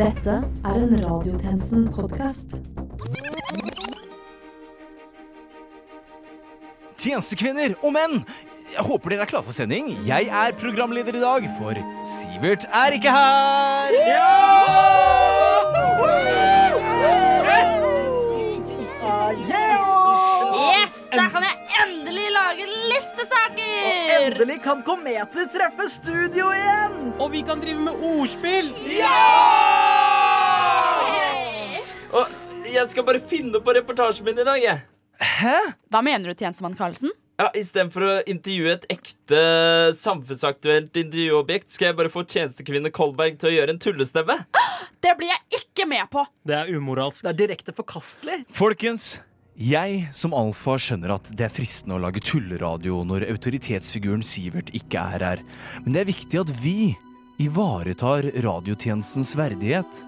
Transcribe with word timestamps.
Dette 0.00 0.32
er 0.64 0.76
en 0.80 0.94
Radiotjenesten-podkast. 0.96 2.54
Tjenestekvinner 6.96 7.74
og 7.84 7.92
menn, 7.92 8.14
jeg 8.70 8.84
håper 8.86 9.12
dere 9.12 9.26
er 9.26 9.30
klare 9.34 9.44
for 9.44 9.52
sending. 9.52 9.90
Jeg 10.08 10.30
er 10.32 10.56
programleder 10.56 11.18
i 11.18 11.20
dag, 11.20 11.48
for 11.58 11.76
Sivert 12.00 12.64
er 12.64 12.96
ikke 12.96 13.12
her! 13.12 13.92
Yes! 20.70 20.96
Da 21.12 21.28
kan 21.28 21.44
jeg 21.44 21.56
endelig 21.84 22.28
lage 22.38 22.70
listesaker! 22.94 23.68
Og 23.84 24.16
Endelig 24.16 24.62
kan 24.64 24.80
kometer 24.86 25.44
treffe 25.52 25.92
studio 25.92 26.54
igjen! 26.56 27.12
Og 27.20 27.32
vi 27.36 27.44
kan 27.44 27.60
drive 27.60 27.84
med 27.90 28.08
ordspill! 28.14 28.72
Og 32.10 32.66
jeg 32.66 32.90
skal 32.90 33.06
bare 33.06 33.22
finne 33.30 33.60
på 33.62 33.74
reportasjen 33.76 34.26
min 34.26 34.40
i 34.42 34.46
dag, 34.46 34.60
jeg. 34.62 34.80
Hva 35.92 36.00
mener 36.04 36.30
du, 36.30 36.36
tjenestemann 36.36 36.76
Karlsen? 36.78 37.12
Ja, 37.40 37.46
Istedenfor 37.56 38.04
å 38.04 38.14
intervjue 38.28 38.74
et 38.74 38.84
ekte 38.92 39.40
samfunnsaktuelt 39.96 40.96
intervjuobjekt, 41.00 41.70
skal 41.72 41.90
jeg 41.90 41.98
bare 42.00 42.12
få 42.12 42.26
tjenestekvinne 42.28 42.92
Kolberg 42.92 43.38
til 43.40 43.48
å 43.48 43.54
gjøre 43.54 43.76
en 43.76 43.80
tullestemme. 43.80 44.36
Det 45.00 45.14
blir 45.16 45.30
jeg 45.32 45.62
ikke 45.62 45.86
med 45.88 46.10
på! 46.12 46.26
Det 46.44 46.58
er 46.58 46.72
umoralsk. 46.74 47.22
Det 47.24 47.32
er 47.32 47.38
direkte 47.38 47.72
forkastelig. 47.76 48.42
Folkens, 48.52 49.14
jeg 49.56 50.02
som 50.16 50.36
alfa 50.36 50.76
skjønner 50.80 51.14
at 51.16 51.32
det 51.36 51.46
er 51.46 51.54
fristende 51.54 51.96
å 51.96 52.02
lage 52.02 52.20
tulleradio 52.24 53.00
når 53.08 53.30
autoritetsfiguren 53.30 54.24
Sivert 54.26 54.74
ikke 54.76 55.06
er 55.16 55.24
her. 55.30 55.42
Men 55.86 55.96
det 55.96 56.04
er 56.04 56.12
viktig 56.12 56.42
at 56.42 56.52
vi 56.60 56.92
ivaretar 57.40 58.28
radiotjenestens 58.44 59.32
verdighet. 59.40 60.04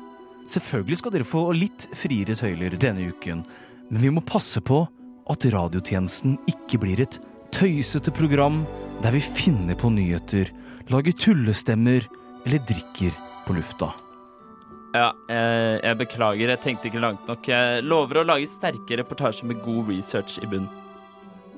Selvfølgelig 0.53 1.01
skal 1.01 1.15
dere 1.15 1.29
få 1.29 1.47
litt 1.57 1.87
friere 1.97 2.37
tøyler 2.37 2.77
denne 2.81 3.07
uken, 3.13 3.45
men 3.89 4.03
vi 4.03 4.11
må 4.13 4.21
passe 4.27 4.61
på 4.61 4.83
at 5.33 5.47
radiotjenesten 5.55 6.35
ikke 6.51 6.81
blir 6.83 7.01
et 7.05 7.17
tøysete 7.55 8.13
program 8.13 8.63
der 9.03 9.15
vi 9.15 9.23
finner 9.23 9.79
på 9.79 9.91
nyheter, 9.95 10.51
lager 10.93 11.17
tullestemmer 11.17 12.05
eller 12.45 12.65
drikker 12.69 13.17
på 13.47 13.57
lufta. 13.57 13.93
Ja, 14.93 15.09
jeg, 15.31 15.81
jeg 15.87 16.01
beklager, 16.03 16.53
jeg 16.53 16.61
tenkte 16.67 16.91
ikke 16.91 17.01
langt 17.01 17.29
nok. 17.31 17.49
Jeg 17.49 17.85
lover 17.87 18.21
å 18.21 18.29
lage 18.29 18.51
sterke 18.51 19.01
reportasjer 19.01 19.49
med 19.49 19.65
god 19.65 19.89
research 19.89 20.37
i 20.43 20.51
bunn. 20.53 20.69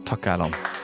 Takk, 0.07 0.31
Erland. 0.37 0.84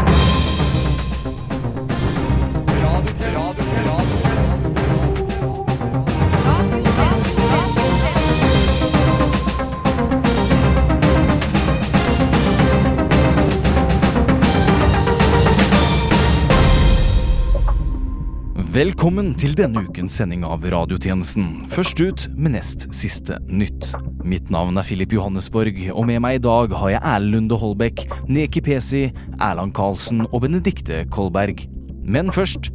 Velkommen 18.81 19.35
til 19.37 19.51
denne 19.53 19.83
ukens 19.85 20.15
sending 20.17 20.41
av 20.47 20.63
Radiotjenesten. 20.65 21.67
Først 21.69 21.99
ut 22.01 22.23
med 22.33 22.55
nest 22.55 22.87
siste 22.97 23.35
nytt. 23.45 23.91
Mitt 24.25 24.49
navn 24.49 24.79
er 24.81 24.87
Filip 24.87 25.11
Johannesborg, 25.13 25.77
og 25.91 26.07
med 26.09 26.17
meg 26.23 26.39
i 26.39 26.41
dag 26.41 26.73
har 26.79 26.89
jeg 26.89 27.01
Erlend 27.11 27.35
Lunde 27.35 27.59
Holbæk, 27.61 28.01
Neki 28.25 28.63
Pesi, 28.65 29.03
Erland 29.37 29.75
Karlsen 29.77 30.25
og 30.31 30.41
Benedikte 30.47 31.03
Kolberg. 31.13 31.61
Men 32.01 32.33
først, 32.33 32.71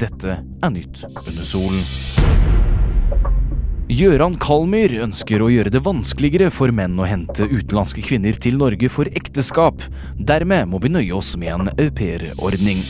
dette 0.00 0.38
er 0.40 0.72
nytt 0.72 1.04
under 1.10 1.44
solen. 1.52 1.84
Gøran 3.92 4.40
Kalmyr 4.40 4.96
ønsker 5.04 5.44
å 5.44 5.52
gjøre 5.52 5.76
det 5.76 5.84
vanskeligere 5.84 6.48
for 6.56 6.72
menn 6.72 6.96
å 6.96 7.10
hente 7.10 7.44
utenlandske 7.52 8.08
kvinner 8.08 8.40
til 8.40 8.56
Norge 8.56 8.88
for 8.88 9.12
ekteskap. 9.12 9.84
Dermed 10.16 10.72
må 10.72 10.80
vi 10.80 10.96
nøye 10.96 11.16
oss 11.20 11.34
med 11.36 11.52
en 11.58 11.74
aupairordning. 11.76 12.80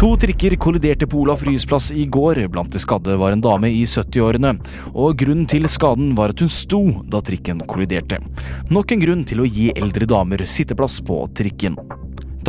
To 0.00 0.16
trikker 0.16 0.56
kolliderte 0.56 1.06
på 1.06 1.18
Olaf 1.20 1.42
Ryes 1.42 1.66
plass 1.66 1.92
i 1.92 2.06
går. 2.06 2.48
Blant 2.48 2.72
de 2.72 2.78
skadde 2.78 3.16
var 3.16 3.32
en 3.32 3.40
dame 3.40 3.68
i 3.68 3.82
70-årene. 3.84 4.54
Og 4.96 5.18
grunnen 5.20 5.44
til 5.44 5.68
skaden 5.68 6.14
var 6.16 6.32
at 6.32 6.40
hun 6.40 6.48
sto 6.48 6.80
da 7.12 7.20
trikken 7.20 7.60
kolliderte. 7.68 8.16
Nok 8.72 8.94
en 8.96 9.02
grunn 9.04 9.26
til 9.28 9.42
å 9.44 9.48
gi 9.48 9.66
eldre 9.76 10.08
damer 10.08 10.46
sitteplass 10.48 11.02
på 11.04 11.18
trikken. 11.36 11.76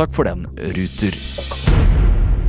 Takk 0.00 0.16
for 0.16 0.30
den, 0.30 0.46
Ruter. 0.78 1.18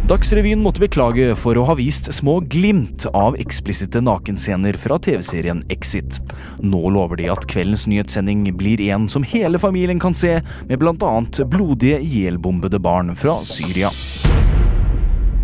Dagsrevyen 0.07 0.63
måtte 0.63 0.85
beklage 0.85 1.35
for 1.35 1.59
å 1.59 1.67
ha 1.67 1.75
vist 1.75 2.07
små 2.15 2.37
glimt 2.47 3.03
av 3.11 3.35
eksplisitte 3.43 3.99
nakenscener 3.99 4.79
fra 4.79 5.01
TV-serien 5.03 5.65
Exit. 5.67 6.21
Nå 6.63 6.79
lover 6.95 7.19
de 7.19 7.27
at 7.35 7.43
kveldens 7.51 7.89
nyhetssending 7.91 8.47
blir 8.55 8.87
en 8.87 9.11
som 9.11 9.27
hele 9.27 9.59
familien 9.59 9.99
kan 9.99 10.15
se, 10.15 10.37
med 10.71 10.87
annet 10.87 11.43
blodige, 11.51 11.99
ihjelbombede 11.99 12.79
barn 12.79 13.17
fra 13.19 13.41
Syria. 13.43 13.91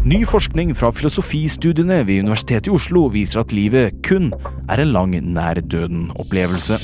Ny 0.09 0.23
forskning 0.25 0.71
fra 0.73 0.87
filosofistudiene 0.95 1.99
ved 2.07 2.23
Universitetet 2.23 2.71
i 2.71 2.71
Oslo 2.73 3.03
viser 3.13 3.43
at 3.43 3.51
livet 3.53 3.99
kun 4.07 4.31
er 4.65 4.81
en 4.81 4.93
lang 4.95 5.13
nær 5.35 5.59
døden-opplevelse. 5.61 6.79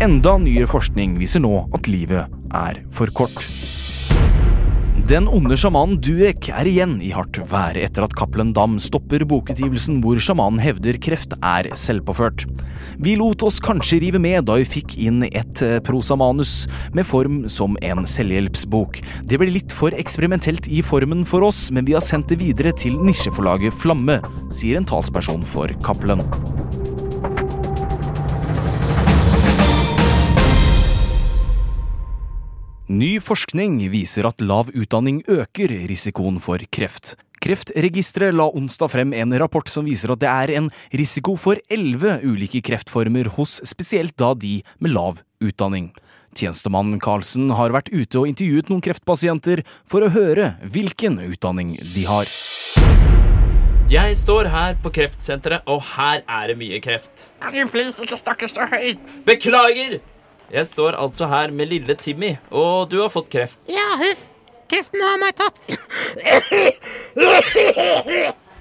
Enda 0.00 0.38
nyere 0.40 0.70
forskning 0.70 1.18
viser 1.20 1.44
nå 1.44 1.66
at 1.76 1.90
livet 1.92 2.32
er 2.56 2.80
for 2.96 3.12
kort. 3.12 3.65
Den 5.06 5.28
onde 5.30 5.54
sjamanen 5.54 6.00
Durek 6.02 6.48
er 6.50 6.66
igjen 6.66 6.96
i 7.04 7.12
hardt 7.14 7.38
vær 7.46 7.76
etter 7.78 8.02
at 8.02 8.14
Cappelen 8.18 8.48
Dam 8.56 8.74
stopper 8.82 9.22
bokutgivelsen 9.28 10.00
hvor 10.02 10.18
sjamanen 10.18 10.58
hevder 10.58 10.98
kreft 10.98 11.36
er 11.46 11.68
selvpåført. 11.78 12.42
Vi 12.98 13.14
lot 13.20 13.44
oss 13.46 13.60
kanskje 13.62 14.00
rive 14.02 14.18
med 14.18 14.48
da 14.48 14.58
vi 14.58 14.66
fikk 14.66 14.96
inn 14.98 15.22
et 15.28 15.62
eh, 15.62 15.78
prosamanus 15.86 16.56
med 16.96 17.06
form 17.06 17.44
som 17.46 17.78
en 17.86 18.02
selvhjelpsbok. 18.02 18.98
Det 19.30 19.38
ble 19.38 19.52
litt 19.60 19.78
for 19.78 19.94
eksperimentelt 19.94 20.66
i 20.66 20.82
formen 20.82 21.22
for 21.22 21.46
oss, 21.46 21.68
men 21.70 21.86
vi 21.86 21.94
har 21.94 22.02
sendt 22.02 22.32
det 22.34 22.42
videre 22.42 22.74
til 22.74 22.98
nisjeforlaget 22.98 23.78
Flamme, 23.78 24.18
sier 24.50 24.80
en 24.80 24.90
talsperson 24.90 25.46
for 25.46 25.70
Cappelen. 25.86 26.26
Ny 32.86 33.16
forskning 33.18 33.80
viser 33.90 34.28
at 34.28 34.38
lav 34.38 34.68
utdanning 34.70 35.16
øker 35.26 35.72
risikoen 35.90 36.36
for 36.38 36.62
kreft. 36.70 37.16
Kreftregisteret 37.42 38.36
la 38.38 38.46
onsdag 38.46 38.92
frem 38.92 39.10
en 39.10 39.34
rapport 39.42 39.66
som 39.66 39.88
viser 39.90 40.12
at 40.14 40.22
det 40.22 40.30
er 40.30 40.52
en 40.60 40.68
risiko 40.94 41.34
for 41.34 41.58
elleve 41.66 42.20
ulike 42.22 42.62
kreftformer 42.62 43.32
hos 43.34 43.58
spesielt 43.66 44.14
da 44.22 44.30
de 44.38 44.60
med 44.78 44.94
lav 44.94 45.18
utdanning. 45.42 45.90
Tjenestemannen 46.38 47.02
Karlsen 47.02 47.50
har 47.58 47.74
vært 47.74 47.90
ute 47.90 48.22
og 48.22 48.30
intervjuet 48.30 48.70
noen 48.70 48.86
kreftpasienter 48.86 49.66
for 49.82 50.06
å 50.06 50.14
høre 50.14 50.52
hvilken 50.62 51.18
utdanning 51.26 51.74
de 51.90 52.06
har. 52.06 52.30
Jeg 53.90 54.18
står 54.22 54.46
her 54.54 54.78
på 54.82 54.94
kreftsenteret, 54.94 55.66
og 55.66 55.82
her 55.98 56.22
er 56.22 56.52
det 56.52 56.60
mye 56.62 56.78
kreft. 56.82 57.32
Kan 57.42 57.54
du 57.54 57.66
please 57.66 57.98
ikke 58.02 58.18
snakke 58.22 58.50
så 58.50 58.70
høyt? 58.70 59.02
Beklager! 59.26 59.98
Jeg 60.52 60.66
står 60.68 60.94
altså 60.94 61.26
her 61.26 61.50
med 61.50 61.70
lille 61.72 61.94
Timmy, 61.98 62.36
og 62.54 62.90
du 62.90 63.00
har 63.00 63.10
fått 63.10 63.30
kreft. 63.32 63.58
Ja, 63.70 63.96
huff. 63.98 64.22
Kreften 64.70 65.02
har 65.02 65.18
meg 65.22 65.34
tatt. 65.38 65.62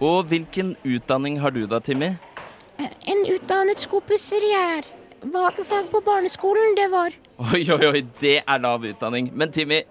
Og 0.06 0.26
hvilken 0.30 0.76
utdanning 0.86 1.40
har 1.42 1.54
du 1.56 1.64
da, 1.70 1.80
Timmy? 1.82 2.12
En 2.82 3.22
utdannet 3.32 3.82
skopusser 3.82 4.44
jeg 4.46 4.80
er. 4.80 4.90
Bakefag 5.26 5.88
på 5.94 6.02
barneskolen, 6.06 6.76
det 6.78 6.90
var. 6.94 7.16
Oi, 7.54 7.64
oi, 7.74 7.86
oi, 7.90 8.02
det 8.22 8.36
er 8.44 8.62
lav 8.62 8.86
utdanning. 8.86 9.32
Men 9.34 9.54
Timmy, 9.56 9.82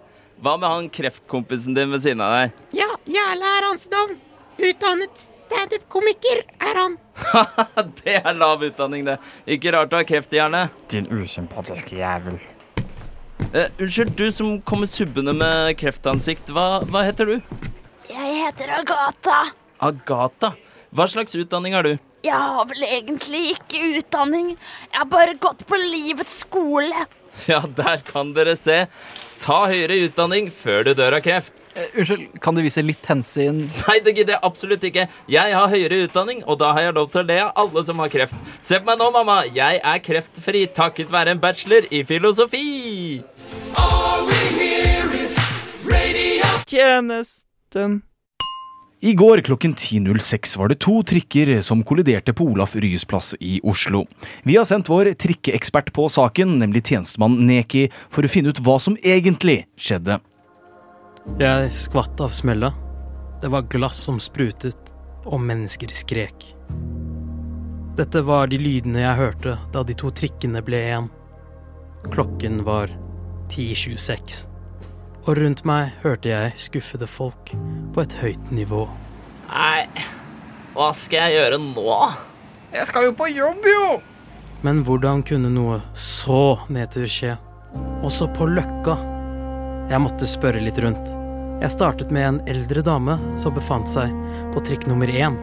hva 0.42 0.54
med 0.58 0.70
han 0.70 0.90
kreftkompisen 0.94 1.74
din 1.78 1.90
ved 1.94 2.04
siden 2.04 2.22
av 2.22 2.34
deg? 2.36 2.60
Ja, 2.78 2.90
Jarle 3.10 3.54
er 3.58 3.66
hans 3.70 3.88
navn. 3.90 4.18
Utdannet 4.62 5.24
standup-komiker 5.24 6.44
er 6.58 6.78
han. 6.82 6.98
det 8.02 8.16
er 8.20 8.34
lav 8.36 8.62
utdanning, 8.66 9.04
det. 9.06 9.18
Ikke 9.56 9.72
rart 9.74 9.92
du 9.92 9.96
har 9.98 10.06
kreft 10.08 10.34
i 10.34 10.40
hjernen. 10.40 10.72
Din 10.90 11.06
usympatiske 11.12 11.98
jævel. 12.00 12.40
Eh, 13.54 13.70
unnskyld, 13.78 14.14
du 14.18 14.26
som 14.34 14.56
kommer 14.66 14.90
subbende 14.90 15.34
med 15.36 15.76
kreftansikt. 15.78 16.50
Hva, 16.54 16.82
hva 16.90 17.04
heter 17.06 17.30
du? 17.30 17.36
Jeg 18.10 18.40
heter 18.42 18.72
Agatha. 18.80 19.40
Agatha. 19.84 20.54
Hva 20.94 21.06
slags 21.10 21.34
utdanning 21.38 21.74
har 21.74 21.86
du? 21.86 21.94
Jeg 22.24 22.38
har 22.40 22.66
vel 22.70 22.86
egentlig 22.86 23.54
ikke 23.54 23.82
utdanning. 24.00 24.54
Jeg 24.90 24.98
har 24.98 25.10
bare 25.10 25.36
gått 25.40 25.66
på 25.68 25.78
livets 25.80 26.40
skole. 26.44 27.06
Ja, 27.50 27.60
der 27.66 28.02
kan 28.06 28.32
dere 28.36 28.54
se. 28.56 28.84
Ta 29.42 29.64
høyere 29.68 30.04
utdanning 30.06 30.48
før 30.54 30.86
du 30.86 30.94
dør 30.96 31.18
av 31.18 31.24
kreft. 31.26 31.54
Eh, 31.74 31.98
unnskyld, 31.98 32.28
kan 32.40 32.54
du 32.54 32.62
vise 32.62 32.82
litt 32.86 33.06
hensyn? 33.10 33.64
Nei, 33.88 33.98
det 34.04 34.14
gidder 34.14 34.36
jeg 34.36 34.44
absolutt 34.46 34.84
ikke. 34.86 35.08
Jeg 35.30 35.56
har 35.58 35.72
høyere 35.72 36.04
utdanning, 36.06 36.44
og 36.46 36.60
da 36.62 36.70
har 36.76 36.86
jeg 36.86 36.96
lov 37.00 37.10
til 37.10 37.24
å 37.24 37.26
le 37.26 37.38
av 37.48 37.52
alle 37.64 37.82
som 37.88 38.02
har 38.02 38.12
kreft. 38.12 38.38
Se 38.62 38.78
på 38.78 38.86
meg 38.86 39.00
nå, 39.02 39.10
mamma. 39.14 39.40
Jeg 39.50 39.82
er 39.82 40.02
kreftfri 40.04 40.64
takket 40.70 41.10
være 41.10 41.34
en 41.34 41.42
bachelor 41.42 41.88
i 41.90 42.04
filosofi. 42.06 43.22
Tjenesten. 46.70 48.02
I 49.04 49.12
går 49.12 49.42
klokken 49.44 49.74
10.06 49.76 50.54
var 50.56 50.70
det 50.70 50.78
to 50.80 50.94
trikker 51.04 51.58
som 51.66 51.82
kolliderte 51.84 52.32
på 52.32 52.46
Olaf 52.54 52.72
Ryes 52.80 53.04
plass 53.04 53.34
i 53.36 53.58
Oslo. 53.60 54.06
Vi 54.48 54.56
har 54.56 54.64
sendt 54.64 54.88
vår 54.88 55.10
trikkeekspert 55.20 55.90
på 55.92 56.06
saken, 56.08 56.54
nemlig 56.62 56.86
tjenestemann 56.88 57.36
Neki, 57.44 57.90
for 58.08 58.24
å 58.24 58.30
finne 58.32 58.54
ut 58.54 58.62
hva 58.64 58.78
som 58.80 58.96
egentlig 59.02 59.66
skjedde. 59.76 60.22
Jeg 61.24 61.70
skvatt 61.72 62.20
av 62.20 62.28
smella. 62.36 62.68
Det 63.40 63.48
var 63.48 63.64
glass 63.72 63.96
som 64.06 64.18
sprutet, 64.20 64.90
og 65.24 65.40
mennesker 65.40 65.88
skrek. 65.88 66.50
Dette 67.96 68.20
var 68.26 68.50
de 68.52 68.58
lydene 68.60 69.00
jeg 69.00 69.16
hørte 69.16 69.54
da 69.72 69.82
de 69.88 69.96
to 69.96 70.10
trikkene 70.12 70.60
ble 70.66 70.82
én. 70.92 71.06
Klokken 72.12 72.60
var 72.66 72.92
10.26, 73.48 74.44
og 75.24 75.38
rundt 75.40 75.64
meg 75.64 75.94
hørte 76.02 76.28
jeg 76.28 76.52
skuffede 76.60 77.08
folk 77.08 77.54
på 77.96 78.04
et 78.04 78.18
høyt 78.20 78.52
nivå. 78.52 78.84
Nei, 79.48 79.88
hva 80.76 80.90
skal 80.92 81.30
jeg 81.30 81.38
gjøre 81.38 81.62
nå? 81.62 81.88
Jeg 82.74 82.90
skal 82.92 83.08
jo 83.08 83.16
på 83.16 83.30
jobb, 83.32 83.64
jo! 83.64 83.88
Men 84.60 84.84
hvordan 84.84 85.24
kunne 85.24 85.48
noe 85.52 85.80
så 85.96 86.58
nedtur 86.68 87.08
skje? 87.08 87.38
Også 88.04 88.28
på 88.36 88.52
Løkka. 88.52 89.13
Jeg 89.90 90.00
måtte 90.00 90.28
spørre 90.28 90.62
litt 90.64 90.78
rundt. 90.80 91.12
Jeg 91.60 91.72
startet 91.74 92.12
med 92.14 92.26
en 92.26 92.40
eldre 92.50 92.82
dame 92.84 93.18
som 93.40 93.54
befant 93.56 93.88
seg 93.90 94.12
på 94.54 94.62
trikk 94.64 94.86
nummer 94.90 95.10
én. 95.10 95.36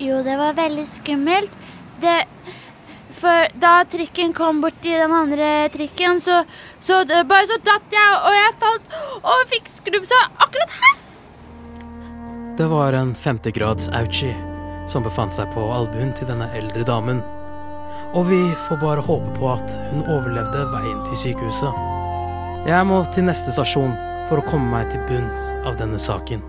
Jo, 0.00 0.22
det 0.22 0.36
var 0.38 0.56
veldig 0.58 0.86
skummelt. 0.88 1.54
Det 2.00 2.18
For 3.18 3.50
da 3.58 3.82
trikken 3.90 4.30
kom 4.32 4.60
borti 4.62 4.92
den 4.94 5.10
andre 5.10 5.66
trikken, 5.74 6.20
så, 6.22 6.44
så 6.80 7.00
det, 7.02 7.24
bare 7.26 7.48
så 7.50 7.56
datt 7.66 7.90
jeg, 7.90 8.12
og 8.22 8.36
jeg 8.36 8.52
falt 8.60 8.94
og 9.18 9.48
fikk 9.50 9.72
skrubbsår 9.80 10.28
akkurat 10.46 10.76
her. 10.82 10.94
Det 12.60 12.68
var 12.70 12.94
en 12.94 13.16
femtegrads 13.18 13.90
Auchi 13.90 14.30
som 14.88 15.02
befant 15.02 15.34
seg 15.34 15.50
på 15.54 15.66
albuen 15.74 16.14
til 16.14 16.30
denne 16.30 16.46
eldre 16.56 16.86
damen. 16.86 17.20
Og 18.14 18.30
vi 18.30 18.40
får 18.68 18.80
bare 18.80 19.04
håpe 19.04 19.34
på 19.36 19.50
at 19.52 19.78
hun 19.90 20.06
overlevde 20.06 20.64
veien 20.72 21.02
til 21.10 21.24
sykehuset. 21.26 22.07
Jeg 22.68 22.84
må 22.84 22.98
til 23.14 23.24
neste 23.24 23.48
stasjon 23.54 23.94
for 24.28 24.42
å 24.42 24.44
komme 24.44 24.68
meg 24.68 24.90
til 24.92 25.00
bunns 25.08 25.44
av 25.64 25.78
denne 25.80 25.96
saken. 25.96 26.42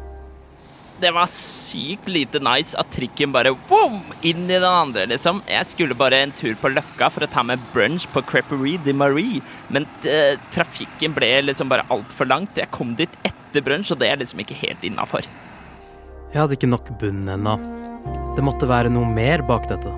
Det 0.99 1.13
var 1.15 1.29
sykt 1.31 2.09
lite 2.11 2.41
nice 2.43 2.75
at 2.75 2.89
trikken 2.91 3.31
bare 3.31 3.53
boom, 3.69 4.01
inn 4.19 4.41
i 4.49 4.57
den 4.57 4.67
andre, 4.67 5.05
liksom. 5.07 5.39
Jeg 5.47 5.69
skulle 5.69 5.95
bare 5.95 6.19
en 6.19 6.33
tur 6.35 6.57
på 6.59 6.73
Løkka 6.73 7.07
for 7.15 7.23
å 7.23 7.29
ta 7.31 7.45
med 7.47 7.63
brunch 7.71 8.09
på 8.11 8.23
Creperie 8.27 8.81
de 8.83 8.91
Marie, 8.91 9.39
men 9.71 9.87
eh, 10.03 10.35
trafikken 10.51 11.15
ble 11.15 11.29
liksom 11.45 11.71
bare 11.71 11.87
altfor 11.87 12.27
langt. 12.27 12.59
Jeg 12.59 12.67
kom 12.75 12.91
dit 12.99 13.15
etter 13.23 13.63
brunch, 13.63 13.93
og 13.95 14.03
det 14.03 14.11
er 14.11 14.19
liksom 14.19 14.43
ikke 14.43 14.59
helt 14.59 14.83
innafor. 14.83 15.23
Jeg 16.33 16.41
hadde 16.41 16.59
ikke 16.59 16.73
nok 16.73 16.91
bunn 16.99 17.31
ennå. 17.31 17.55
Det 18.35 18.43
måtte 18.43 18.67
være 18.67 18.91
noe 18.91 19.07
mer 19.07 19.45
bak 19.47 19.71
dette. 19.71 19.95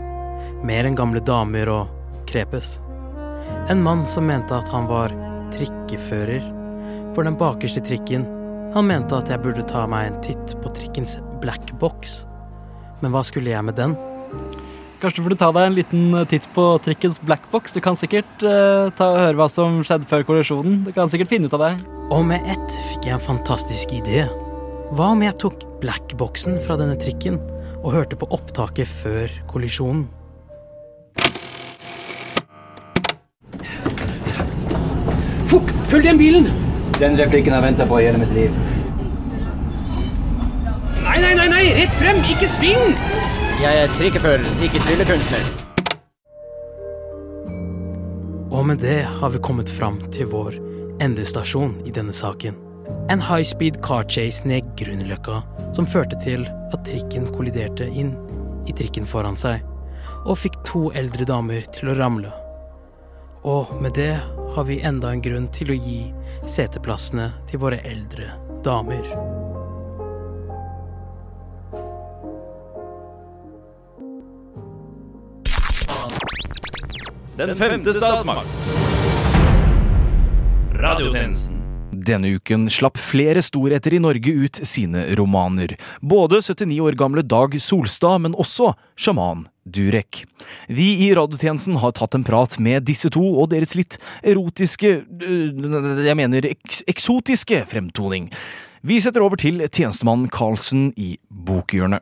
Mer 0.62 0.86
enn 0.86 1.02
gamle 1.02 1.26
damer 1.26 1.74
og 1.80 2.24
krepes. 2.30 2.78
En 3.74 3.82
mann 3.82 4.06
som 4.06 4.30
mente 4.30 4.54
at 4.54 4.70
han 4.70 4.86
var 4.86 5.18
trikkefører 5.54 6.46
for 7.16 7.28
den 7.28 7.38
bakerste 7.40 7.84
trikken. 7.86 8.26
Han 8.76 8.88
mente 8.88 9.18
at 9.18 9.32
jeg 9.32 9.44
burde 9.44 9.66
ta 9.68 9.84
meg 9.90 10.08
en 10.08 10.20
titt 10.24 10.56
på 10.64 10.72
trikkens 10.76 11.18
black 11.44 11.74
box. 11.82 12.22
Men 13.02 13.14
hva 13.14 13.24
skulle 13.28 13.52
jeg 13.52 13.66
med 13.68 13.76
den? 13.80 13.98
Kanskje 15.02 15.18
du 15.18 15.26
burde 15.26 15.40
ta 15.42 15.50
deg 15.56 15.66
en 15.66 15.76
liten 15.80 16.14
eh, 16.14 16.28
titt 16.30 16.46
på 16.56 16.64
trikkens 16.86 17.18
black 17.26 17.48
box. 17.52 17.74
Du 17.74 17.82
kan 17.84 17.98
sikkert 17.98 18.46
uh, 18.46 18.92
ta 18.94 19.10
og 19.16 19.20
høre 19.24 19.40
hva 19.40 19.48
som 19.50 19.80
skjedde 19.86 20.06
før 20.10 20.28
kollisjonen. 20.28 20.84
Du 20.86 20.92
kan 20.96 21.10
sikkert 21.10 21.34
finne 21.34 21.50
ut 21.50 21.58
av 21.58 21.64
det. 21.66 21.72
Og 22.14 22.24
med 22.28 22.46
ett 22.54 22.78
fikk 22.92 23.10
jeg 23.10 23.18
en 23.18 23.26
fantastisk 23.26 23.96
idé. 23.98 24.28
Hva 24.94 25.14
om 25.16 25.26
jeg 25.26 25.40
tok 25.42 25.66
blackboxen 25.82 26.62
fra 26.66 26.78
denne 26.78 27.00
trikken 27.02 27.40
og 27.82 27.96
hørte 27.96 28.20
på 28.20 28.30
opptaket 28.36 28.90
før 29.02 29.34
kollisjonen? 29.50 30.06
Følg 35.92 36.06
den 36.08 36.18
bilen! 36.18 36.46
Den 37.00 37.18
replikken 37.20 37.52
har 37.52 37.60
jeg 37.60 37.74
venta 37.74 37.86
på 37.90 37.98
i 38.00 38.06
hele 38.06 38.20
mitt 38.22 38.30
liv. 38.32 38.54
Nei, 41.04 41.18
nei, 41.20 41.32
nei, 41.36 41.48
nei! 41.52 41.64
Rett 41.76 41.98
frem! 42.00 42.22
Ikke 42.32 42.48
sving! 42.48 42.94
Jeg 43.60 43.80
er 43.82 43.92
trikkefører, 43.98 44.46
ikke 44.64 44.80
tryllekunstner. 44.86 45.50
Og 48.56 48.64
med 48.70 48.80
det 48.80 49.02
har 49.04 49.34
vi 49.34 49.42
kommet 49.44 49.68
fram 49.70 50.00
til 50.16 50.30
vår 50.32 50.56
endestasjon 51.04 51.74
i 51.84 51.92
denne 51.92 52.16
saken. 52.16 52.56
En 53.12 53.20
high 53.28 53.44
speed 53.44 53.82
car 53.84 54.08
chase 54.08 54.48
ned 54.48 54.70
Grünerløkka 54.80 55.42
som 55.76 55.90
førte 55.90 56.16
til 56.24 56.46
at 56.48 56.86
trikken 56.88 57.28
kolliderte 57.36 57.90
inn 57.92 58.14
i 58.64 58.72
trikken 58.80 59.04
foran 59.04 59.36
seg, 59.36 59.60
og 60.24 60.40
fikk 60.40 60.56
to 60.72 60.86
eldre 60.96 61.28
damer 61.28 61.68
til 61.76 61.92
å 61.92 61.98
ramle. 62.00 62.32
Og 63.44 63.76
med 63.84 64.00
det 64.00 64.14
har 64.56 64.64
vi 64.64 64.82
enda 64.82 65.12
en 65.12 65.22
grunn 65.22 65.48
til 65.54 65.72
å 65.72 65.78
gi 65.78 66.00
seteplassene 66.50 67.30
til 67.48 67.62
våre 67.62 67.80
eldre 67.88 68.34
damer. 68.66 69.06
Den 77.40 77.56
femte 77.56 77.94
statsmakt. 77.96 78.60
Radiotjenesten. 80.82 81.58
Denne 81.92 82.36
uken 82.36 82.68
slapp 82.70 83.00
flere 83.00 83.42
storheter 83.46 83.94
i 83.94 84.02
Norge 84.04 84.32
ut 84.34 84.60
sine 84.68 85.06
romaner. 85.16 85.78
Både 86.02 86.42
79 86.42 86.80
år 86.82 87.00
gamle 87.00 87.24
Dag 87.24 87.56
Solstad, 87.62 88.22
men 88.26 88.36
også 88.36 88.74
sjaman 89.00 89.48
Durek. 89.66 90.24
Vi 90.68 90.88
i 91.06 91.12
radiotjenesten 91.16 91.78
har 91.82 91.94
tatt 91.98 92.18
en 92.18 92.26
prat 92.26 92.58
med 92.60 92.88
disse 92.90 93.12
to 93.14 93.22
og 93.22 93.52
deres 93.54 93.76
litt 93.78 94.00
erotiske 94.24 94.94
øh, 95.06 96.06
Jeg 96.06 96.18
mener 96.18 96.48
eks 96.50 96.82
eksotiske 96.90 97.64
fremtoning. 97.70 98.32
Vi 98.82 98.98
setter 99.00 99.22
over 99.22 99.38
til 99.38 99.62
tjenestemannen 99.68 100.32
Karlsen 100.34 100.90
i 100.98 101.16
Bokhjørnet. 101.30 102.02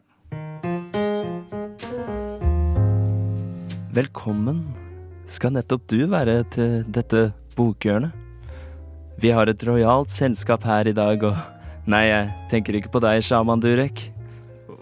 Velkommen 3.90 4.64
skal 5.28 5.54
nettopp 5.58 5.88
du 5.92 6.04
være 6.10 6.44
til 6.54 6.84
dette 6.88 7.30
bokhjørnet. 7.58 8.16
Vi 9.20 9.34
har 9.36 9.52
et 9.52 9.64
rojalt 9.68 10.14
selskap 10.14 10.64
her 10.64 10.88
i 10.88 10.96
dag, 10.96 11.24
og 11.28 11.36
Nei, 11.90 12.04
jeg 12.06 12.28
tenker 12.52 12.76
ikke 12.78 12.92
på 12.94 13.00
deg, 13.02 13.22
sjaman 13.26 13.62
Durek. 13.64 14.04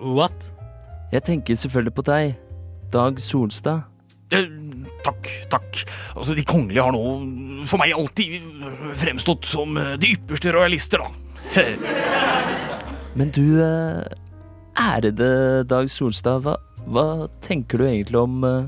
What? 0.02 0.50
Jeg 1.14 1.24
tenker 1.24 1.56
selvfølgelig 1.56 1.94
på 1.96 2.04
deg, 2.04 2.34
Dag 2.92 3.20
Solstad. 3.20 3.82
Eh, 4.32 4.48
takk, 5.04 5.28
takk. 5.52 5.84
Altså, 6.16 6.36
De 6.36 6.44
kongelige 6.48 6.84
har 6.84 6.92
nå 6.96 7.04
for 7.68 7.78
meg 7.80 7.94
alltid 7.96 8.42
fremstått 9.00 9.46
som 9.48 9.78
eh, 9.80 9.96
de 10.00 10.08
ypperste 10.18 10.52
rojalister, 10.56 10.98
da. 11.04 11.08
Men 13.18 13.32
du, 13.36 13.46
eh, 13.64 14.02
ærede 14.78 15.64
Dag 15.68 15.90
Solstad, 15.92 16.40
hva, 16.46 16.56
hva 16.88 17.28
tenker 17.44 17.78
du 17.82 17.86
egentlig 17.88 18.20
om 18.20 18.44
uh, 18.46 18.68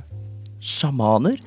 sjamaner? 0.64 1.38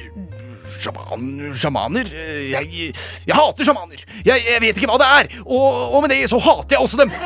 Sjaman, 0.72 1.52
sjamaner 1.58 2.06
jeg, 2.06 2.94
jeg 3.26 3.36
hater 3.36 3.64
sjamaner! 3.66 4.00
Jeg, 4.24 4.44
jeg 4.46 4.60
vet 4.62 4.76
ikke 4.78 4.88
hva 4.88 4.98
det 5.02 5.08
er! 5.18 5.24
Og, 5.42 5.96
og 5.96 6.02
med 6.04 6.10
det 6.14 6.30
så 6.30 6.38
hater 6.40 6.72
jeg 6.76 6.82
også 6.86 6.96
dem! 7.02 7.10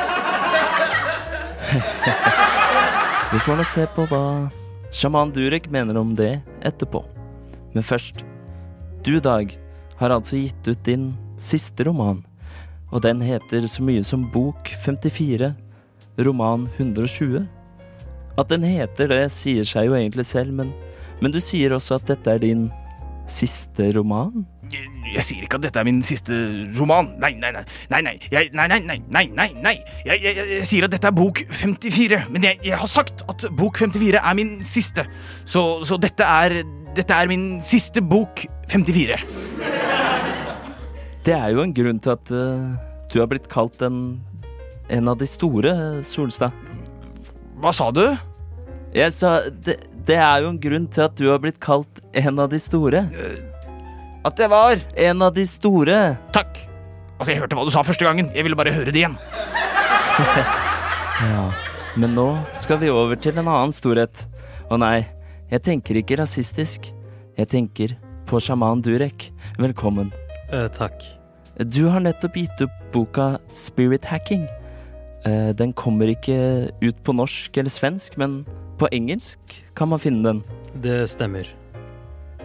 Vi 3.31 3.39
får 3.43 3.55
nå 3.59 3.65
se 3.67 3.83
på 3.93 4.01
hva 4.09 4.23
sjaman 4.91 5.31
Durek 5.35 5.69
mener 5.71 5.97
om 5.99 6.13
det 6.15 6.39
etterpå. 6.65 7.03
Men 7.73 7.83
først, 7.83 8.23
du 9.03 9.19
Dag 9.19 9.53
har 9.99 10.13
altså 10.13 10.39
gitt 10.39 10.67
ut 10.67 10.83
din 10.85 11.11
siste 11.37 11.85
roman, 11.87 12.23
og 12.91 13.03
den 13.03 13.21
heter 13.21 13.67
så 13.67 13.83
mye 13.83 14.03
som 14.05 14.25
Bok 14.31 14.71
54, 14.85 15.53
roman 16.25 16.67
120. 16.77 17.45
At 18.37 18.49
den 18.49 18.63
heter 18.63 19.09
det, 19.11 19.23
sier 19.33 19.65
seg 19.67 19.89
jo 19.89 19.97
egentlig 19.97 20.27
selv, 20.29 20.53
men, 20.53 20.71
men 21.21 21.33
du 21.33 21.41
sier 21.43 21.75
også 21.75 21.97
at 21.97 22.07
dette 22.13 22.35
er 22.35 22.43
din 22.43 22.67
siste 23.27 23.91
roman? 23.97 24.45
Jeg, 24.73 24.87
jeg 25.13 25.23
sier 25.23 25.45
ikke 25.45 25.59
at 25.59 25.65
dette 25.67 25.79
er 25.79 25.87
min 25.87 26.01
siste 26.05 26.35
roman. 26.77 27.13
Nei, 27.21 27.33
nei, 27.39 27.51
nei. 27.55 27.63
Nei, 27.93 28.01
nei. 28.05 28.15
Jeg, 28.31 28.51
nei, 28.57 28.67
nei, 28.71 28.79
nei, 28.83 28.97
nei, 29.07 29.25
nei, 29.37 29.47
nei. 29.63 29.75
Jeg, 30.07 30.23
jeg, 30.23 30.61
sier 30.67 30.87
at 30.87 30.93
dette 30.95 31.07
er 31.09 31.15
bok 31.15 31.43
54. 31.47 32.25
Men 32.33 32.49
jeg, 32.49 32.73
har 32.75 32.91
sagt 32.91 33.23
at 33.31 33.47
bok 33.57 33.79
54 33.79 34.19
er 34.19 34.37
min 34.37 34.57
siste. 34.67 35.07
Så, 35.45 35.67
så 35.87 35.99
dette 36.01 36.27
er 36.27 36.61
Dette 36.97 37.13
er 37.13 37.27
min 37.29 37.59
siste 37.61 38.01
bok 38.01 38.41
54. 38.71 39.19
Det 41.27 41.35
er 41.35 41.51
jo 41.53 41.61
en 41.61 41.73
grunn 41.75 41.99
til 42.01 42.13
at 42.15 42.31
uh, 42.33 42.73
du 43.13 43.19
har 43.19 43.27
blitt 43.29 43.45
kalt 43.51 43.83
en, 43.85 43.99
en 44.89 45.11
av 45.11 45.19
de 45.19 45.27
store, 45.29 45.75
Solstad. 46.07 46.55
Hva 47.61 47.73
sa 47.75 47.91
du? 47.93 48.01
Jeg 48.95 49.13
sa 49.13 49.35
det, 49.51 49.75
det 50.07 50.17
er 50.17 50.41
jo 50.41 50.53
en 50.53 50.59
grunn 50.63 50.87
til 50.89 51.05
at 51.05 51.17
du 51.19 51.27
har 51.29 51.41
blitt 51.43 51.59
kalt 51.61 52.01
en 52.17 52.41
av 52.41 52.49
de 52.49 52.59
store. 52.63 53.03
At 54.27 54.39
jeg 54.41 54.51
var 54.51 54.81
En 54.99 55.21
av 55.23 55.33
de 55.35 55.45
store. 55.47 56.17
Takk. 56.35 56.59
Altså, 57.17 57.31
jeg 57.31 57.39
hørte 57.41 57.57
hva 57.57 57.65
du 57.65 57.71
sa 57.73 57.83
første 57.87 58.05
gangen. 58.05 58.29
Jeg 58.35 58.45
ville 58.45 58.57
bare 58.59 58.75
høre 58.75 58.91
det 58.93 59.05
igjen. 59.05 59.17
Ja, 61.17 61.47
men 61.97 62.11
nå 62.13 62.27
skal 62.53 62.77
vi 62.77 62.91
over 62.93 63.17
til 63.17 63.39
en 63.41 63.47
annen 63.49 63.71
storhet. 63.73 64.27
Å 64.69 64.77
nei, 64.77 65.07
jeg 65.49 65.63
tenker 65.65 65.97
ikke 65.97 66.19
rasistisk. 66.19 66.91
Jeg 67.39 67.49
tenker 67.49 67.95
på 68.29 68.37
sjaman 68.37 68.83
Durek. 68.85 69.31
Velkommen. 69.57 70.11
Uh, 70.53 70.67
takk. 70.69 71.01
Du 71.57 71.87
har 71.89 72.05
nettopp 72.05 72.37
gitt 72.37 72.61
opp 72.67 72.77
boka 72.93 73.27
Spirit 73.49 74.05
Hacking. 74.11 74.45
Uh, 75.25 75.57
Den 75.57 75.73
kommer 75.73 76.13
ikke 76.13 76.69
ut 76.85 77.01
på 77.01 77.17
norsk 77.17 77.57
eller 77.57 77.73
svensk, 77.73 78.13
men 78.21 78.43
på 78.77 78.93
engelsk 78.93 79.57
kan 79.73 79.89
man 79.89 80.03
finne 80.03 80.21
den. 80.21 80.45
Det 80.85 80.99
stemmer. 81.09 81.49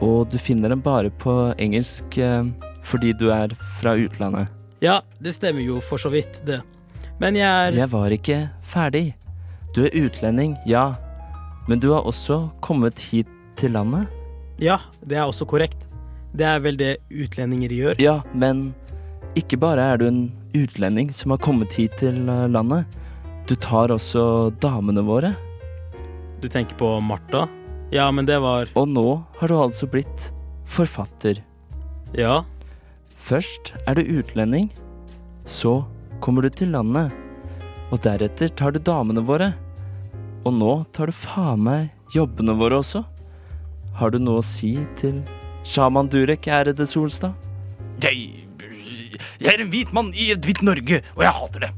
Og 0.02 0.26
du 0.32 0.38
finner 0.40 0.72
den 0.72 0.82
bare 0.82 1.12
på 1.22 1.32
engelsk 1.62 2.18
eh, 2.18 2.48
fordi 2.82 3.12
du 3.14 3.28
er 3.30 3.54
fra 3.78 3.94
utlandet. 3.98 4.50
Ja, 4.82 4.98
det 5.22 5.36
stemmer 5.36 5.62
jo 5.62 5.78
for 5.84 6.00
så 6.02 6.10
vidt, 6.10 6.40
det. 6.46 6.60
Men 7.22 7.38
jeg 7.38 7.46
er 7.46 7.76
Jeg 7.78 7.90
var 7.92 8.10
ikke 8.10 8.38
ferdig. 8.66 9.14
Du 9.76 9.84
er 9.86 9.94
utlending, 9.94 10.56
ja. 10.66 10.92
Men 11.68 11.78
du 11.78 11.92
har 11.92 12.02
også 12.02 12.50
kommet 12.60 12.98
hit 12.98 13.30
til 13.56 13.72
landet. 13.78 14.10
Ja, 14.58 14.80
det 15.06 15.16
er 15.16 15.24
også 15.30 15.46
korrekt. 15.46 15.86
Det 16.34 16.44
er 16.48 16.58
vel 16.64 16.76
det 16.76 16.96
utlendinger 17.10 17.70
gjør. 17.70 18.02
Ja, 18.02 18.18
men 18.34 18.74
ikke 19.38 19.56
bare 19.60 19.84
er 19.92 20.00
du 20.00 20.06
en 20.08 20.22
utlending 20.56 21.12
som 21.14 21.30
har 21.30 21.40
kommet 21.40 21.72
hit 21.78 21.94
til 22.02 22.18
eh, 22.28 22.48
landet. 22.50 22.84
Du 23.46 23.54
tar 23.54 23.94
også 23.94 24.50
damene 24.62 25.04
våre. 25.06 25.34
Du 26.42 26.48
tenker 26.50 26.74
på 26.76 26.96
Martha? 27.06 27.46
Ja, 27.92 28.06
men 28.10 28.24
det 28.24 28.38
var 28.40 28.70
Og 28.74 28.88
nå 28.88 29.22
har 29.38 29.50
du 29.50 29.58
altså 29.60 29.86
blitt 29.90 30.30
forfatter. 30.64 31.42
Ja. 32.16 32.42
Først 33.20 33.74
er 33.86 33.98
du 33.98 34.02
utlending, 34.18 34.70
så 35.44 35.82
kommer 36.24 36.42
du 36.42 36.48
til 36.48 36.72
landet, 36.72 37.12
og 37.92 38.00
deretter 38.04 38.48
tar 38.48 38.72
du 38.72 38.80
damene 38.80 39.20
våre. 39.28 39.52
Og 40.48 40.56
nå 40.56 40.72
tar 40.96 41.12
du 41.12 41.14
faen 41.14 41.60
meg 41.66 42.16
jobbene 42.16 42.56
våre 42.58 42.80
også. 42.80 43.04
Har 44.00 44.10
du 44.10 44.18
noe 44.22 44.40
å 44.40 44.46
si 44.46 44.72
til 44.96 45.20
sjaman 45.68 46.08
Durek, 46.08 46.48
ærede 46.48 46.88
Solstad? 46.88 47.36
Jeg 48.02 48.40
Jeg 49.38 49.52
er 49.52 49.60
en 49.60 49.70
hvit 49.70 49.92
mann 49.92 50.12
i 50.14 50.30
et 50.32 50.44
hvitt 50.46 50.62
Norge, 50.64 51.02
og 51.16 51.22
jeg 51.26 51.36
hater 51.38 51.66
det. 51.66 51.72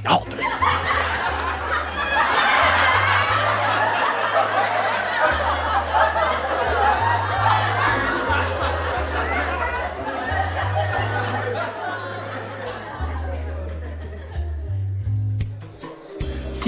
Jeg 0.00 0.10
hater 0.12 0.40
det. 0.40 0.87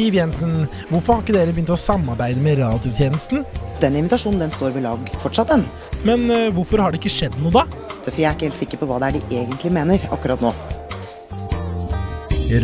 Siv 0.00 0.14
Jensen, 0.16 0.62
hvorfor 0.88 1.18
har 1.18 1.24
ikke 1.26 1.34
dere 1.34 1.52
begynt 1.52 1.70
å 1.74 1.76
samarbeide 1.76 2.40
med 2.40 2.56
radiotjenesten? 2.62 3.42
Den 3.82 3.98
invitasjonen 4.00 4.40
den 4.40 4.52
står 4.54 4.72
ved 4.72 4.86
lag 4.86 5.10
fortsatt, 5.20 5.52
den. 5.52 5.66
Men 6.08 6.24
uh, 6.32 6.46
hvorfor 6.56 6.80
har 6.80 6.94
det 6.94 7.02
ikke 7.02 7.12
skjedd 7.12 7.36
noe, 7.36 7.52
da? 7.52 7.66
For 8.06 8.16
jeg 8.16 8.30
er 8.30 8.38
ikke 8.38 8.48
helt 8.48 8.56
sikker 8.56 8.80
på 8.80 8.88
hva 8.88 8.96
det 9.02 9.10
er 9.10 9.18
de 9.18 9.42
egentlig 9.42 9.74
mener 9.76 10.06
akkurat 10.08 10.40
nå. 10.40 10.54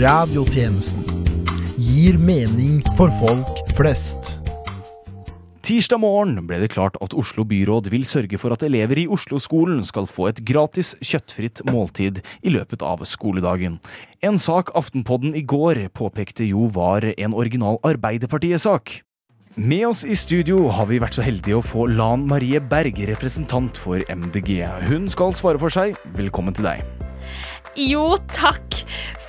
Radiotjenesten 0.00 1.04
gir 1.76 2.16
mening 2.16 2.80
for 2.96 3.12
folk 3.20 3.60
flest. 3.76 4.38
Tirsdag 5.66 5.98
morgen 5.98 6.44
ble 6.46 6.60
det 6.62 6.68
klart 6.76 6.94
at 7.02 7.14
Oslo 7.18 7.42
byråd 7.50 7.88
vil 7.90 8.04
sørge 8.06 8.38
for 8.38 8.54
at 8.54 8.62
elever 8.62 9.00
i 9.02 9.06
Oslo-skolen 9.10 9.80
skal 9.82 10.06
få 10.06 10.28
et 10.30 10.38
gratis 10.46 10.92
kjøttfritt 11.02 11.64
måltid 11.66 12.20
i 12.46 12.52
løpet 12.54 12.84
av 12.86 13.02
skoledagen. 13.02 13.80
En 14.22 14.38
sak 14.38 14.70
Aftenpodden 14.78 15.34
i 15.34 15.42
går 15.42 15.80
påpekte 15.90 16.46
jo 16.46 16.68
var 16.70 17.08
en 17.16 17.34
original 17.34 17.80
Arbeiderpartiet-sak. 17.82 19.00
Med 19.58 19.88
oss 19.88 20.04
i 20.06 20.14
studio 20.14 20.68
har 20.70 20.86
vi 20.86 21.00
vært 21.02 21.18
så 21.18 21.26
heldige 21.26 21.58
å 21.58 21.66
få 21.66 21.88
Lan 21.90 22.22
Marie 22.30 22.62
Berg, 22.62 23.02
representant 23.10 23.74
for 23.74 24.06
MDG. 24.06 24.62
Hun 24.86 25.10
skal 25.10 25.34
svare 25.34 25.58
for 25.58 25.74
seg. 25.74 25.98
Velkommen 26.14 26.54
til 26.54 26.70
deg. 26.70 26.86
Jo, 27.76 28.16
takk. 28.32 28.78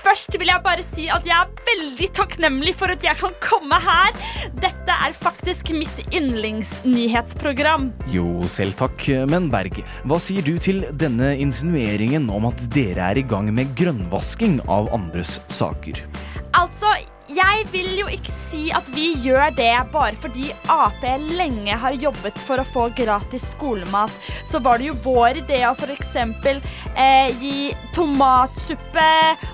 Først 0.06 0.38
vil 0.40 0.48
jeg 0.48 0.64
bare 0.64 0.84
si 0.86 1.10
at 1.12 1.26
jeg 1.28 1.36
er 1.36 1.66
veldig 1.68 2.08
takknemlig 2.16 2.72
for 2.80 2.94
at 2.94 3.04
jeg 3.04 3.20
kan 3.20 3.34
komme 3.44 3.76
her. 3.84 4.16
Dette 4.56 4.96
er 4.96 5.16
faktisk 5.20 5.74
mitt 5.76 6.00
yndlingsnyhetsprogram. 6.16 7.90
Jo, 8.14 8.48
selv 8.48 8.78
takk, 8.80 9.04
men 9.28 9.50
Berg, 9.52 9.82
hva 10.08 10.20
sier 10.24 10.46
du 10.48 10.56
til 10.64 10.86
denne 10.96 11.34
insinueringen 11.44 12.30
om 12.32 12.48
at 12.48 12.64
dere 12.72 13.12
er 13.12 13.20
i 13.20 13.26
gang 13.28 13.52
med 13.52 13.76
grønnvasking 13.76 14.62
av 14.72 14.88
andres 14.96 15.42
saker? 15.52 16.00
Altså, 16.56 16.96
jeg 17.28 17.66
vil 17.74 17.90
jo 18.00 18.08
ikke 18.12 18.34
si 18.34 18.68
at 18.76 18.88
vi 18.96 19.10
gjør 19.24 19.52
det 19.58 19.74
bare 19.94 20.16
fordi 20.20 20.52
Ap 20.72 21.04
lenge 21.04 21.76
har 21.76 21.98
jobbet 22.00 22.38
for 22.48 22.62
å 22.62 22.68
få 22.68 22.88
gratis 22.96 23.52
skolemat. 23.54 24.14
Så 24.48 24.62
var 24.64 24.80
det 24.80 24.90
jo 24.92 24.98
vår 25.04 25.44
idé 25.44 25.62
å 25.68 25.76
f.eks. 25.76 26.16
Eh, 26.96 27.30
gi 27.42 27.72
tomatsuppe 27.96 29.10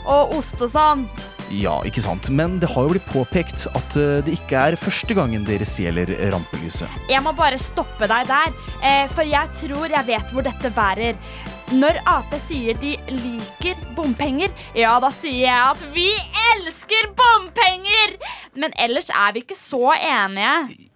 og 0.06 0.38
ost 0.38 0.62
og 0.62 0.74
sånn. 0.74 1.08
Ja, 1.54 1.76
ikke 1.86 2.02
sant, 2.02 2.30
men 2.34 2.56
det 2.62 2.70
har 2.72 2.86
jo 2.86 2.94
blitt 2.96 3.10
påpekt 3.12 3.68
at 3.76 3.98
eh, 4.00 4.22
det 4.26 4.38
ikke 4.40 4.62
er 4.70 4.80
første 4.80 5.18
gangen 5.18 5.46
dere 5.46 5.68
stjeler 5.68 6.10
rampelyset. 6.34 6.90
Jeg 7.12 7.22
må 7.26 7.34
bare 7.38 7.60
stoppe 7.62 8.10
deg 8.10 8.30
der, 8.30 8.54
eh, 8.82 9.04
for 9.14 9.28
jeg 9.28 9.52
tror 9.60 9.92
jeg 9.94 10.10
vet 10.10 10.34
hvor 10.34 10.46
dette 10.46 10.74
bærer. 10.74 11.20
Når 11.74 11.98
Ap 12.06 12.34
sier 12.38 12.78
de 12.78 12.92
liker 13.10 13.80
bompenger, 13.98 14.52
ja, 14.78 14.92
da 15.02 15.10
sier 15.14 15.48
jeg 15.48 15.70
at 15.72 15.82
vi 15.96 16.10
elsker 16.54 17.08
bompenger! 17.18 18.14
Men 18.54 18.76
ellers 18.78 19.10
er 19.10 19.34
vi 19.34 19.42
ikke 19.42 19.58
så 19.58 19.96
enige. 19.98 20.52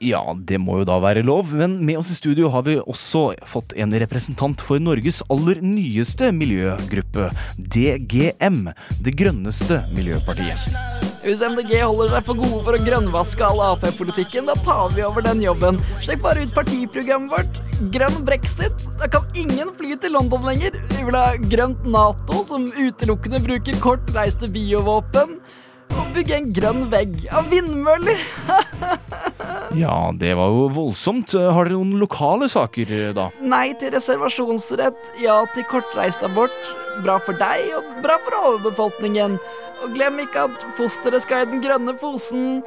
Ja, 0.06 0.22
det 0.38 0.60
må 0.62 0.78
jo 0.84 0.88
da 0.88 1.00
være 1.02 1.26
lov, 1.26 1.50
men 1.58 1.80
med 1.88 1.98
oss 1.98 2.14
i 2.14 2.20
studio 2.20 2.52
har 2.54 2.68
vi 2.68 2.78
også 2.78 3.32
fått 3.50 3.74
en 3.74 3.98
representant 4.06 4.62
for 4.62 4.78
Norges 4.84 5.24
aller 5.34 5.64
nyeste 5.66 6.30
miljøgruppe, 6.36 7.32
DGM, 7.58 8.68
Det 9.02 9.18
grønneste 9.18 9.82
miljøpartiet. 9.98 10.97
Hvis 11.28 11.42
MDG 11.44 11.82
holder 11.82 12.14
seg 12.14 12.28
for 12.30 12.40
gode 12.40 12.62
for 12.64 12.78
å 12.78 12.80
grønnvaske 12.80 13.44
all 13.44 13.60
Ap-politikken, 13.66 14.46
da 14.48 14.54
tar 14.64 14.94
vi 14.96 15.04
over 15.04 15.26
den 15.26 15.42
jobben. 15.44 15.76
Sjekk 16.00 16.22
bare 16.24 16.46
ut 16.48 16.54
partiprogrammet 16.56 17.34
vårt. 17.34 17.60
Grønn 17.92 18.22
brexit. 18.24 18.86
Da 19.02 19.10
kan 19.12 19.28
ingen 19.36 19.74
fly 19.76 19.98
til 20.00 20.16
London 20.16 20.48
lenger. 20.48 20.78
Vi 20.94 21.04
vil 21.04 21.18
ha 21.20 21.36
grønt 21.52 21.84
Nato, 21.84 22.46
som 22.48 22.70
utelukkende 22.72 23.44
bruker 23.44 23.76
kortreiste 23.84 24.48
biovåpen. 24.56 25.36
Og 25.96 26.10
bygge 26.16 26.38
en 26.38 26.50
grønn 26.56 26.84
vegg 26.92 27.28
av 27.32 27.50
vindmøller. 27.54 28.20
Ja, 29.78 30.10
det 30.16 30.32
var 30.40 30.50
jo 30.50 30.68
voldsomt. 30.74 31.34
Har 31.36 31.68
dere 31.68 31.76
noen 31.76 32.00
lokale 32.02 32.48
saker, 32.50 32.90
da? 33.14 33.28
Nei 33.44 33.74
til 33.78 33.92
reservasjonsrett, 33.94 35.12
ja 35.22 35.36
til 35.54 35.66
kortreist 35.70 36.24
abort. 36.26 36.56
Bra 37.04 37.18
for 37.22 37.38
deg 37.38 37.68
og 37.78 37.90
bra 38.02 38.16
for 38.26 38.38
overbefolkningen. 38.40 39.36
Og 39.84 39.94
glem 39.94 40.24
ikke 40.24 40.48
at 40.48 40.66
fosteret 40.80 41.26
skal 41.26 41.44
i 41.44 41.50
den 41.52 41.62
grønne 41.62 41.94
posen. 42.00 42.64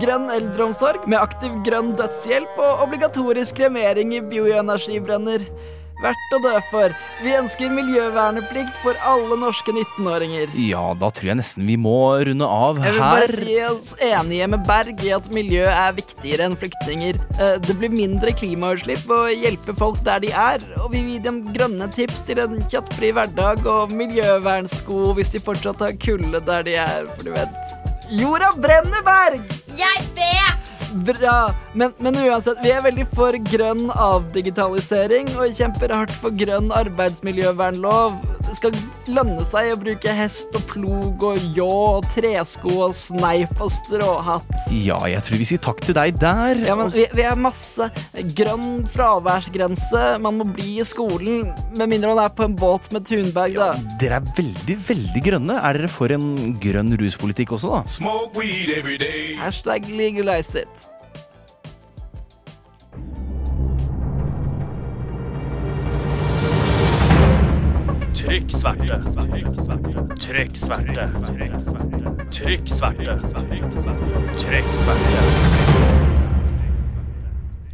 Grønn 0.00 0.30
eldreomsorg 0.32 1.04
med 1.10 1.20
aktiv 1.20 1.58
grønn 1.66 1.92
dødshjelp 1.98 2.56
og 2.56 2.86
obligatorisk 2.86 3.58
kremering 3.60 4.14
i 4.16 4.22
bioenergibrenner. 4.24 5.44
Verdt 6.04 6.34
å 6.36 6.40
dø 6.44 6.52
for. 6.70 6.92
Vi 7.24 7.32
ønsker 7.38 7.72
miljøverneplikt 7.72 8.76
for 8.84 8.98
alle 9.08 9.38
norske 9.40 9.72
19-åringer. 9.72 10.52
Ja, 10.60 10.82
da 11.00 11.08
tror 11.14 11.30
jeg 11.32 11.38
nesten 11.40 11.64
vi 11.68 11.76
må 11.80 11.94
runde 12.28 12.44
av 12.48 12.80
her. 12.82 12.90
Jeg 12.90 12.96
vil 12.98 13.04
bare 13.04 13.30
si 13.32 13.56
oss 13.70 13.90
enige 14.04 14.48
med 14.52 14.66
Berg 14.68 15.00
i 15.06 15.14
at 15.16 15.30
miljø 15.34 15.64
er 15.70 15.96
viktigere 15.96 16.50
enn 16.50 16.58
flyktninger. 16.60 17.20
Eh, 17.38 17.56
Det 17.64 17.78
blir 17.80 17.92
mindre 17.94 18.34
klimautslipp 18.36 19.08
å 19.08 19.22
hjelpe 19.32 19.72
folk 19.80 20.02
der 20.04 20.20
de 20.26 20.32
er, 20.36 20.60
og 20.82 20.90
vi 20.92 21.00
vil 21.00 21.16
gi 21.16 21.22
dem 21.24 21.40
grønne 21.56 21.88
tips 21.94 22.26
til 22.28 22.42
en 22.44 22.60
kjøttfri 22.68 23.12
hverdag 23.16 23.64
og 23.70 23.94
miljøvernsko 23.96 25.14
hvis 25.16 25.32
de 25.34 25.40
fortsatt 25.46 25.80
har 25.84 25.96
kulde 26.04 26.40
der 26.44 26.66
de 26.68 26.76
er, 26.84 27.08
for 27.16 27.30
du 27.30 27.32
vet 27.34 28.10
Jorda 28.12 28.50
brenner, 28.60 29.00
Berg! 29.06 29.40
Jeg 29.78 30.04
vet! 30.18 30.63
Bra, 30.94 31.50
men, 31.74 31.90
men 31.98 32.14
uansett, 32.22 32.60
vi 32.62 32.70
er 32.70 32.84
veldig 32.84 33.08
for 33.16 33.34
grønn 33.50 33.88
avdigitalisering 33.90 35.32
og 35.34 35.56
kjemper 35.58 35.90
hardt 35.90 36.14
for 36.22 36.30
grønn 36.38 36.70
arbeidsmiljøvernlov. 36.70 38.14
Det 38.54 38.60
skal 38.60 39.14
lønne 39.16 39.42
seg 39.46 39.72
å 39.74 39.78
bruke 39.80 40.12
hest 40.14 40.54
og 40.54 40.62
plog 40.70 41.24
og 41.26 41.40
ljå 41.56 41.66
og 41.66 42.06
tresko 42.12 42.70
og 42.86 42.94
sneip 42.94 43.58
og 43.58 43.72
stråhatt. 43.74 44.54
Ja, 44.70 45.00
jeg 45.10 45.24
tror 45.26 45.40
vi 45.40 45.48
sier 45.48 45.62
takk 45.64 45.82
til 45.82 45.96
deg 45.98 46.20
der. 46.22 46.60
Ja, 46.62 46.76
men 46.78 46.92
vi, 46.94 47.08
vi 47.16 47.26
er 47.26 47.34
masse 47.40 47.88
grønn 48.38 48.84
fraværsgrense. 48.94 50.04
Man 50.22 50.38
må 50.38 50.46
bli 50.54 50.78
i 50.78 50.86
skolen 50.86 51.50
med 51.74 51.90
mindre 51.90 52.14
man 52.14 52.22
er 52.28 52.32
på 52.36 52.46
en 52.46 52.54
båt 52.58 52.92
med 52.94 53.08
Thunberg, 53.10 53.58
da. 53.58 53.72
Dere 53.98 54.22
er 54.22 54.32
veldig, 54.38 54.78
veldig 54.86 55.26
grønne. 55.26 55.58
Er 55.58 55.80
dere 55.80 55.90
for 55.90 56.14
en 56.14 56.56
grønn 56.62 56.94
ruspolitikk 57.00 57.58
også, 57.58 57.74
da? 57.74 57.84
Smoke 57.98 58.38
weed 58.38 58.70
every 58.78 59.00
day. 59.02 59.32
Hashtag 59.40 59.90
legalize 59.90 60.54
it. 60.54 60.90
Trykk 68.24 68.52
sverte. 68.56 68.96
Trykk 70.16 70.56
sverte. 70.56 71.04
Trykk 72.32 72.70
sverte. 72.72 73.16
Trykk 74.40 74.70
sverte. 74.72 75.24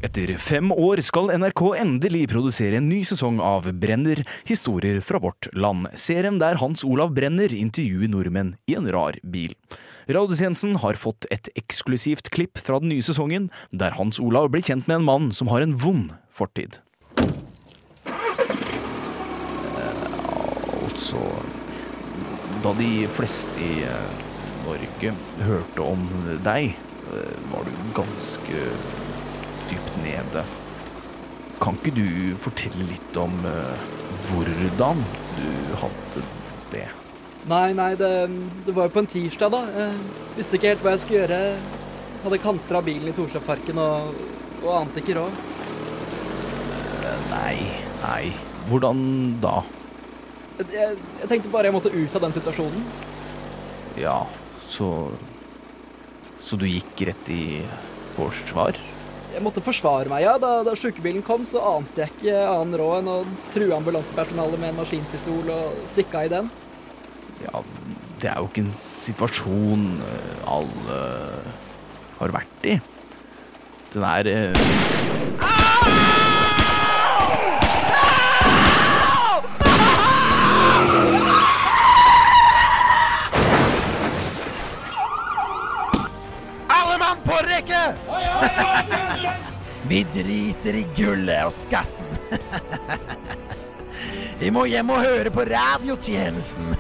Etter 0.03 0.33
fem 0.43 0.75
år 0.75 1.05
skal 1.07 1.31
NRK 1.39 1.63
endelig 1.79 2.25
produsere 2.35 2.81
en 2.81 2.91
ny 2.91 3.05
sesong 3.07 3.39
av 3.39 3.71
Brenner 3.79 4.25
historier 4.51 4.99
fra 5.07 5.23
vårt 5.23 5.47
land. 5.55 5.87
Serien 5.95 6.43
der 6.43 6.59
Hans 6.59 6.83
Olav 6.83 7.15
Brenner 7.15 7.55
intervjuer 7.55 8.11
nordmenn 8.11 8.57
i 8.67 8.75
en 8.75 8.91
rar 8.91 9.23
bil. 9.23 9.55
Radiotjenesten 10.11 10.81
har 10.83 10.99
fått 10.99 11.31
et 11.31 11.47
eksklusivt 11.55 12.35
klipp 12.35 12.59
fra 12.59 12.83
den 12.83 12.91
nye 12.91 13.07
sesongen, 13.07 13.53
der 13.71 13.95
Hans 14.03 14.19
Olav 14.19 14.51
blir 14.51 14.67
kjent 14.67 14.91
med 14.91 14.99
en 14.99 15.11
mann 15.15 15.31
som 15.31 15.55
har 15.55 15.63
en 15.63 15.79
vond 15.79 16.11
fortid. 16.35 16.83
Altså 21.11 22.63
Da 22.63 22.71
de 22.79 23.09
fleste 23.11 23.59
i 23.59 23.83
eh, 23.83 24.11
Norge 24.63 25.13
hørte 25.43 25.83
om 25.83 26.03
deg, 26.45 26.75
eh, 27.11 27.39
var 27.51 27.65
du 27.67 27.73
ganske 27.97 28.61
dypt 29.71 29.97
nede. 30.05 30.45
Kan 31.63 31.79
ikke 31.81 31.95
du 31.97 32.37
fortelle 32.39 32.87
litt 32.87 33.19
om 33.19 33.33
eh, 33.49 33.83
hvordan 34.29 35.03
du 35.39 35.49
hadde 35.81 36.23
det? 36.75 36.87
Nei, 37.51 37.73
nei, 37.75 37.95
det, 37.99 38.13
det 38.69 38.77
var 38.77 38.87
jo 38.87 38.95
på 38.95 39.03
en 39.03 39.11
tirsdag, 39.11 39.57
da. 39.57 39.65
Jeg 39.81 40.37
visste 40.37 40.61
ikke 40.61 40.75
helt 40.75 40.87
hva 40.87 40.95
jeg 40.95 41.05
skulle 41.07 41.25
gjøre. 41.25 41.43
Jeg 41.49 42.23
Hadde 42.29 42.43
kantra 42.45 42.85
bilen 42.85 43.09
i 43.09 43.17
Torshov-parken 43.17 43.81
og, 43.81 44.15
og 44.61 44.73
ante 44.77 45.01
ikke 45.01 45.17
råd. 45.17 45.43
Nei, 47.33 47.57
nei. 48.05 48.25
Hvordan 48.69 49.07
da? 49.41 49.63
Jeg, 50.61 50.97
jeg, 51.21 51.29
tenkte 51.31 51.53
bare 51.53 51.71
jeg 51.71 51.77
måtte 51.77 51.93
ut 51.95 52.17
av 52.17 52.25
den 52.27 52.37
situasjonen. 52.37 52.87
Ja, 54.01 54.23
så 54.69 55.11
Så 56.41 56.57
du 56.57 56.65
gikk 56.65 57.03
rett 57.05 57.29
i 57.29 57.61
forsvar? 58.17 58.79
Jeg 59.31 59.43
måtte 59.45 59.63
forsvare 59.63 60.09
meg, 60.11 60.25
ja. 60.25 60.39
Da, 60.41 60.63
da 60.67 60.73
sjukebilen 60.75 61.23
kom, 61.23 61.45
så 61.47 61.61
ante 61.77 62.03
jeg 62.03 62.15
ikke 62.15 62.39
annen 62.49 62.79
råd 62.81 63.03
enn 63.03 63.11
å 63.13 63.19
true 63.53 63.77
ambulansepersonalet 63.77 64.59
med 64.59 64.73
en 64.73 64.81
maskinpistol 64.81 65.53
og 65.53 65.85
stikke 65.93 66.23
av 66.23 66.27
i 66.27 66.33
den. 66.33 66.49
Ja, 67.45 67.63
det 68.25 68.33
er 68.33 68.41
jo 68.41 68.49
ikke 68.49 68.65
en 68.65 68.75
situasjon 68.75 69.87
eh, 70.09 70.43
alle 70.57 70.99
har 72.19 72.35
vært 72.41 72.67
i. 72.73 72.81
Den 73.93 74.09
er 74.09 74.33
driter 90.51 90.79
i 90.79 90.87
gullet 90.97 91.45
og 91.45 91.53
skatten. 91.53 92.17
Vi 94.41 94.51
må 94.51 94.65
hjem 94.67 94.91
og 94.91 95.03
høre 95.05 95.31
på 95.31 95.45
radiotjenesten. 95.47 96.75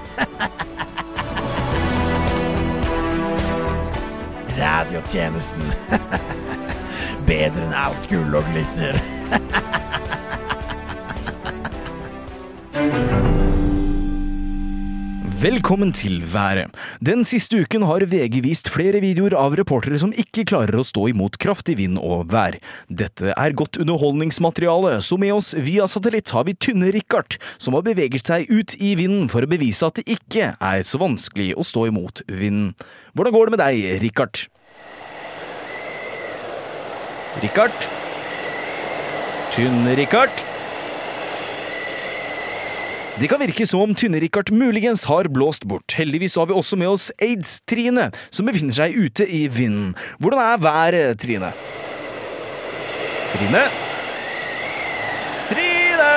Radiotjenesten. 4.59 5.63
Bedre 7.29 7.67
enn 7.69 7.77
alt 7.77 8.09
gull 8.11 8.41
og 8.41 8.49
glitter. 8.51 8.99
Velkommen 15.41 15.89
til 15.97 16.19
været. 16.35 16.69
Den 17.01 17.23
siste 17.25 17.63
uken 17.63 17.87
har 17.89 18.03
VG 18.05 18.43
vist 18.45 18.69
flere 18.69 19.01
videoer 19.01 19.33
av 19.41 19.55
reportere 19.57 19.97
som 20.03 20.11
ikke 20.13 20.45
klarer 20.51 20.77
å 20.77 20.85
stå 20.85 21.07
imot 21.09 21.39
kraftig 21.41 21.79
vind 21.79 21.97
og 21.97 22.27
vær. 22.29 22.59
Dette 22.93 23.33
er 23.33 23.57
godt 23.57 23.79
underholdningsmateriale, 23.81 24.99
så 25.01 25.17
med 25.17 25.33
oss 25.39 25.55
via 25.57 25.87
satellitt 25.89 26.35
har 26.37 26.45
vi 26.45 26.59
Tynne-Richard, 26.61 27.39
som 27.57 27.79
har 27.79 27.87
beveget 27.89 28.29
seg 28.29 28.53
ut 28.53 28.77
i 28.77 28.93
vinden 29.01 29.33
for 29.33 29.41
å 29.41 29.49
bevise 29.49 29.89
at 29.89 30.03
det 30.03 30.19
ikke 30.19 30.53
er 30.61 30.85
så 30.85 31.01
vanskelig 31.01 31.55
å 31.57 31.65
stå 31.65 31.87
imot 31.89 32.21
vinden. 32.29 32.75
Hvordan 33.17 33.39
går 33.39 33.49
det 33.49 33.57
med 33.57 33.65
deg, 33.65 33.83
Richard? 34.05 34.45
Richard? 37.41 37.91
Tynne-Richard? 39.57 40.50
Det 43.21 43.29
kan 43.29 43.37
virke 43.43 43.67
som 43.69 43.83
om 43.85 43.91
Tynne-Richard 43.93 44.49
muligens 44.49 45.03
har 45.05 45.27
blåst 45.29 45.67
bort. 45.69 45.93
Heldigvis 45.93 46.39
har 46.41 46.47
vi 46.49 46.55
også 46.57 46.79
med 46.81 46.89
oss 46.89 47.11
Aids-Trine, 47.21 48.07
som 48.33 48.49
befinner 48.49 48.73
seg 48.73 48.97
ute 48.97 49.27
i 49.29 49.43
vinden. 49.53 49.91
Hvordan 50.17 50.41
er 50.41 50.63
været, 50.65 51.21
Trine? 51.21 51.51
Trine? 53.35 53.61
Trine! 55.51 56.09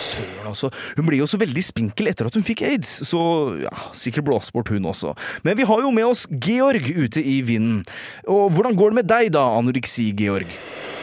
Søren, 0.00 0.48
altså. 0.48 0.72
Hun 0.96 1.10
blir 1.10 1.20
jo 1.20 1.28
så 1.28 1.42
veldig 1.44 1.66
spinkel 1.66 2.08
etter 2.08 2.30
at 2.30 2.40
hun 2.40 2.48
fikk 2.48 2.64
aids, 2.64 2.94
så 3.10 3.20
ja, 3.66 3.74
sikkert 3.92 4.30
blåst 4.30 4.56
bort 4.56 4.72
hun 4.72 4.88
også. 4.88 5.12
Men 5.44 5.60
vi 5.60 5.68
har 5.68 5.84
jo 5.84 5.92
med 5.92 6.08
oss 6.08 6.24
Georg 6.40 6.88
ute 6.88 7.20
i 7.20 7.42
vinden. 7.44 7.82
Og 8.24 8.48
hvordan 8.56 8.80
går 8.80 8.94
det 8.94 9.02
med 9.02 9.12
deg 9.12 9.32
da, 9.36 9.44
anoreksi-Georg? 9.60 10.56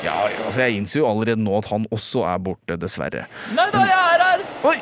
Ja, 0.05 0.27
altså 0.45 0.61
Jeg 0.61 0.77
innser 0.79 0.99
jo 0.99 1.07
allerede 1.09 1.41
nå 1.41 1.55
at 1.57 1.69
han 1.71 1.88
også 1.93 2.25
er 2.29 2.41
borte, 2.41 2.77
dessverre. 2.81 3.25
Nei 3.57 3.69
da, 3.73 3.85
jeg! 3.89 4.14
Oi! 4.65 4.78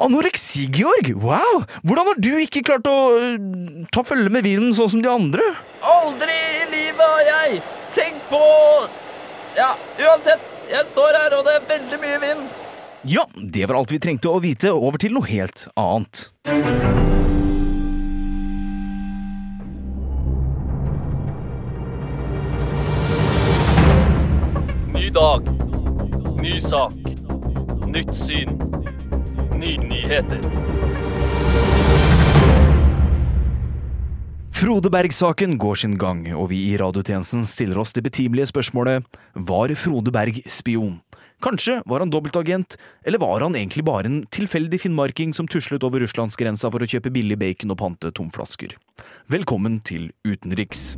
Anoreksi, 0.00 0.68
Georg? 0.72 1.10
Wow! 1.20 1.64
Hvordan 1.82 2.06
har 2.08 2.20
du 2.24 2.30
ikke 2.40 2.62
klart 2.64 2.86
å 2.88 2.96
øh, 3.18 3.34
ta 3.92 4.04
følge 4.06 4.30
med 4.32 4.46
vinden 4.46 4.72
sånn 4.72 4.88
som 4.94 5.02
de 5.04 5.10
andre? 5.12 5.44
Aldri 5.84 6.36
i 6.62 6.64
livet 6.72 7.02
har 7.04 7.24
jeg 7.28 7.60
tenkt 7.92 8.24
på 8.30 8.40
Ja, 9.58 9.74
uansett. 10.06 10.40
Jeg 10.70 10.88
står 10.88 11.18
her, 11.18 11.36
og 11.36 11.44
det 11.44 11.58
er 11.58 11.66
veldig 11.68 11.98
mye 12.00 12.20
vind. 12.22 12.46
Ja, 13.04 13.26
det 13.36 13.66
var 13.68 13.82
alt 13.82 13.92
vi 13.92 14.00
trengte 14.00 14.32
å 14.32 14.40
vite. 14.40 14.72
Over 14.72 14.96
til 15.02 15.12
noe 15.12 15.28
helt 15.28 15.66
annet. 15.76 16.30
Ny 24.96 25.10
dag. 25.12 25.52
Ny 26.40 26.56
sak. 26.64 27.04
Nytt 27.94 28.16
syn. 28.16 28.48
Nye 29.54 29.76
nyheter. 29.78 30.40
Frode 34.50 34.90
Berg-saken 34.90 35.54
går 35.62 35.78
sin 35.78 35.94
gang, 35.98 36.24
og 36.34 36.48
vi 36.50 36.58
i 36.72 36.74
radiotjenesten 36.80 37.46
stiller 37.46 37.78
oss 37.78 37.94
det 37.94 38.02
betimelige 38.02 38.50
spørsmålet 38.50 39.06
Var 39.34 39.76
Frode 39.78 40.10
Berg 40.10 40.42
spion? 40.50 40.98
Kanskje 41.44 41.84
var 41.86 42.02
han 42.02 42.10
dobbeltagent, 42.10 42.74
eller 43.06 43.22
var 43.22 43.46
han 43.46 43.54
egentlig 43.54 43.86
bare 43.86 44.10
en 44.10 44.20
tilfeldig 44.26 44.80
finnmarking 44.88 45.30
som 45.36 45.46
tuslet 45.46 45.86
over 45.86 46.02
russlandsgrensa 46.02 46.74
for 46.74 46.82
å 46.82 46.90
kjøpe 46.90 47.14
billig 47.14 47.38
bacon 47.38 47.76
og 47.76 47.78
pante 47.78 48.10
tomflasker? 48.10 48.74
Velkommen 49.30 49.78
til 49.86 50.10
Utenriks. 50.26 50.96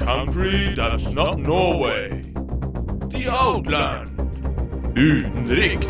Country 0.00 0.74
that's 0.74 1.14
not 1.14 1.38
Norway. 1.38 2.22
The 3.10 3.28
outland. 3.28 4.10
Utenriks. 4.96 5.88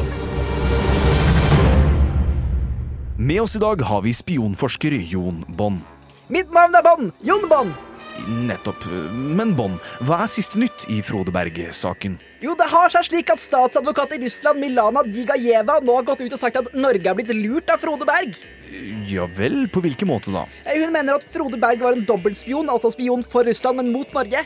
Med 3.18 3.40
oss 3.40 3.56
i 3.56 3.58
dag 3.58 3.82
har 3.82 4.02
vi 4.02 4.14
spionforsker 4.14 4.90
Jon 4.90 5.44
Bonn. 5.48 5.80
Mitt 6.28 6.50
navn 6.52 6.74
er 6.74 6.82
Bonn! 6.82 7.12
Jon 7.22 7.48
Bonn! 7.48 7.72
Nettopp. 8.48 8.84
Men 9.12 9.54
Bonn, 9.56 9.78
hva 10.04 10.24
er 10.24 10.32
siste 10.32 10.58
nytt 10.60 10.88
i 10.90 11.00
Frode 11.06 11.32
Berg-saken? 11.34 12.18
Jo, 12.42 12.54
det 12.58 12.66
har 12.72 12.92
seg 12.92 13.06
slik 13.06 13.30
at 13.32 13.42
statsadvokat 13.42 14.16
i 14.16 14.24
Russland 14.24 14.60
Milana 14.60 15.04
Digajeva 15.06 15.78
nå 15.84 16.00
har 16.00 16.08
gått 16.08 16.24
ut 16.24 16.34
og 16.34 16.40
sagt 16.40 16.58
at 16.60 16.72
Norge 16.74 17.06
er 17.06 17.18
blitt 17.18 17.32
lurt 17.36 17.70
av 17.72 17.82
Frode 17.82 18.08
Berg. 18.08 18.40
Ja 19.10 19.26
vel, 19.36 19.64
på 19.72 19.82
hvilken 19.84 20.08
måte 20.10 20.32
da? 20.34 20.44
Eh, 20.64 20.78
Hun 20.84 20.92
mener 20.94 21.18
at 21.18 21.24
Frode 21.32 21.58
Berg 21.60 21.82
var 21.82 21.96
en 21.96 22.04
dobbeltspion, 22.06 22.68
altså 22.70 22.92
spion 22.94 23.22
for 23.26 23.46
Russland, 23.48 23.80
men 23.82 23.92
mot 23.92 24.12
Norge. 24.14 24.44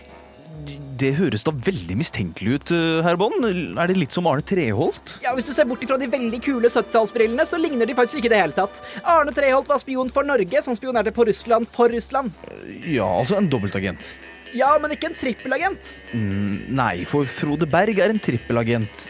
Det 0.97 1.11
høres 1.19 1.43
da 1.45 1.51
veldig 1.51 1.97
mistenkelig 1.99 2.55
ut, 2.55 2.71
eh, 2.73 3.03
herr 3.03 3.17
Bond. 3.21 3.45
Er 3.45 3.91
det 3.91 3.97
litt 3.99 4.13
som 4.15 4.27
Arne 4.31 4.45
Treholt? 4.47 5.19
Ja, 5.25 5.35
Hvis 5.35 5.45
du 5.49 5.53
ser 5.53 5.67
bort 5.67 5.83
ifra 5.83 5.99
de 5.99 6.07
veldig 6.07 6.41
kule 6.41 6.71
70-tallsbrillene, 6.71 7.45
så 7.45 7.59
ligner 7.61 7.87
de 7.87 7.95
faktisk 7.99 8.21
ikke 8.23 8.31
i 8.31 8.35
det 8.37 8.41
hele 8.41 8.57
tatt. 8.57 8.81
Arne 9.03 9.35
Treholt 9.35 9.69
var 9.69 9.79
spion 9.83 10.13
for 10.15 10.23
Norge, 10.25 10.63
som 10.63 10.77
spionerte 10.79 11.13
på 11.13 11.27
Russland 11.27 11.67
for 11.69 11.89
Russland. 11.89 12.33
Ja, 12.87 13.05
altså 13.19 13.37
en 13.37 13.51
dobbeltagent. 13.51 14.15
Ja, 14.55 14.79
men 14.79 14.93
ikke 14.95 15.11
en 15.11 15.19
trippelagent. 15.19 15.97
Mm, 16.15 16.71
nei, 16.71 17.05
for 17.05 17.27
Frode 17.27 17.67
Berg 17.67 17.99
er 17.99 18.15
en 18.15 18.21
trippelagent. 18.23 19.09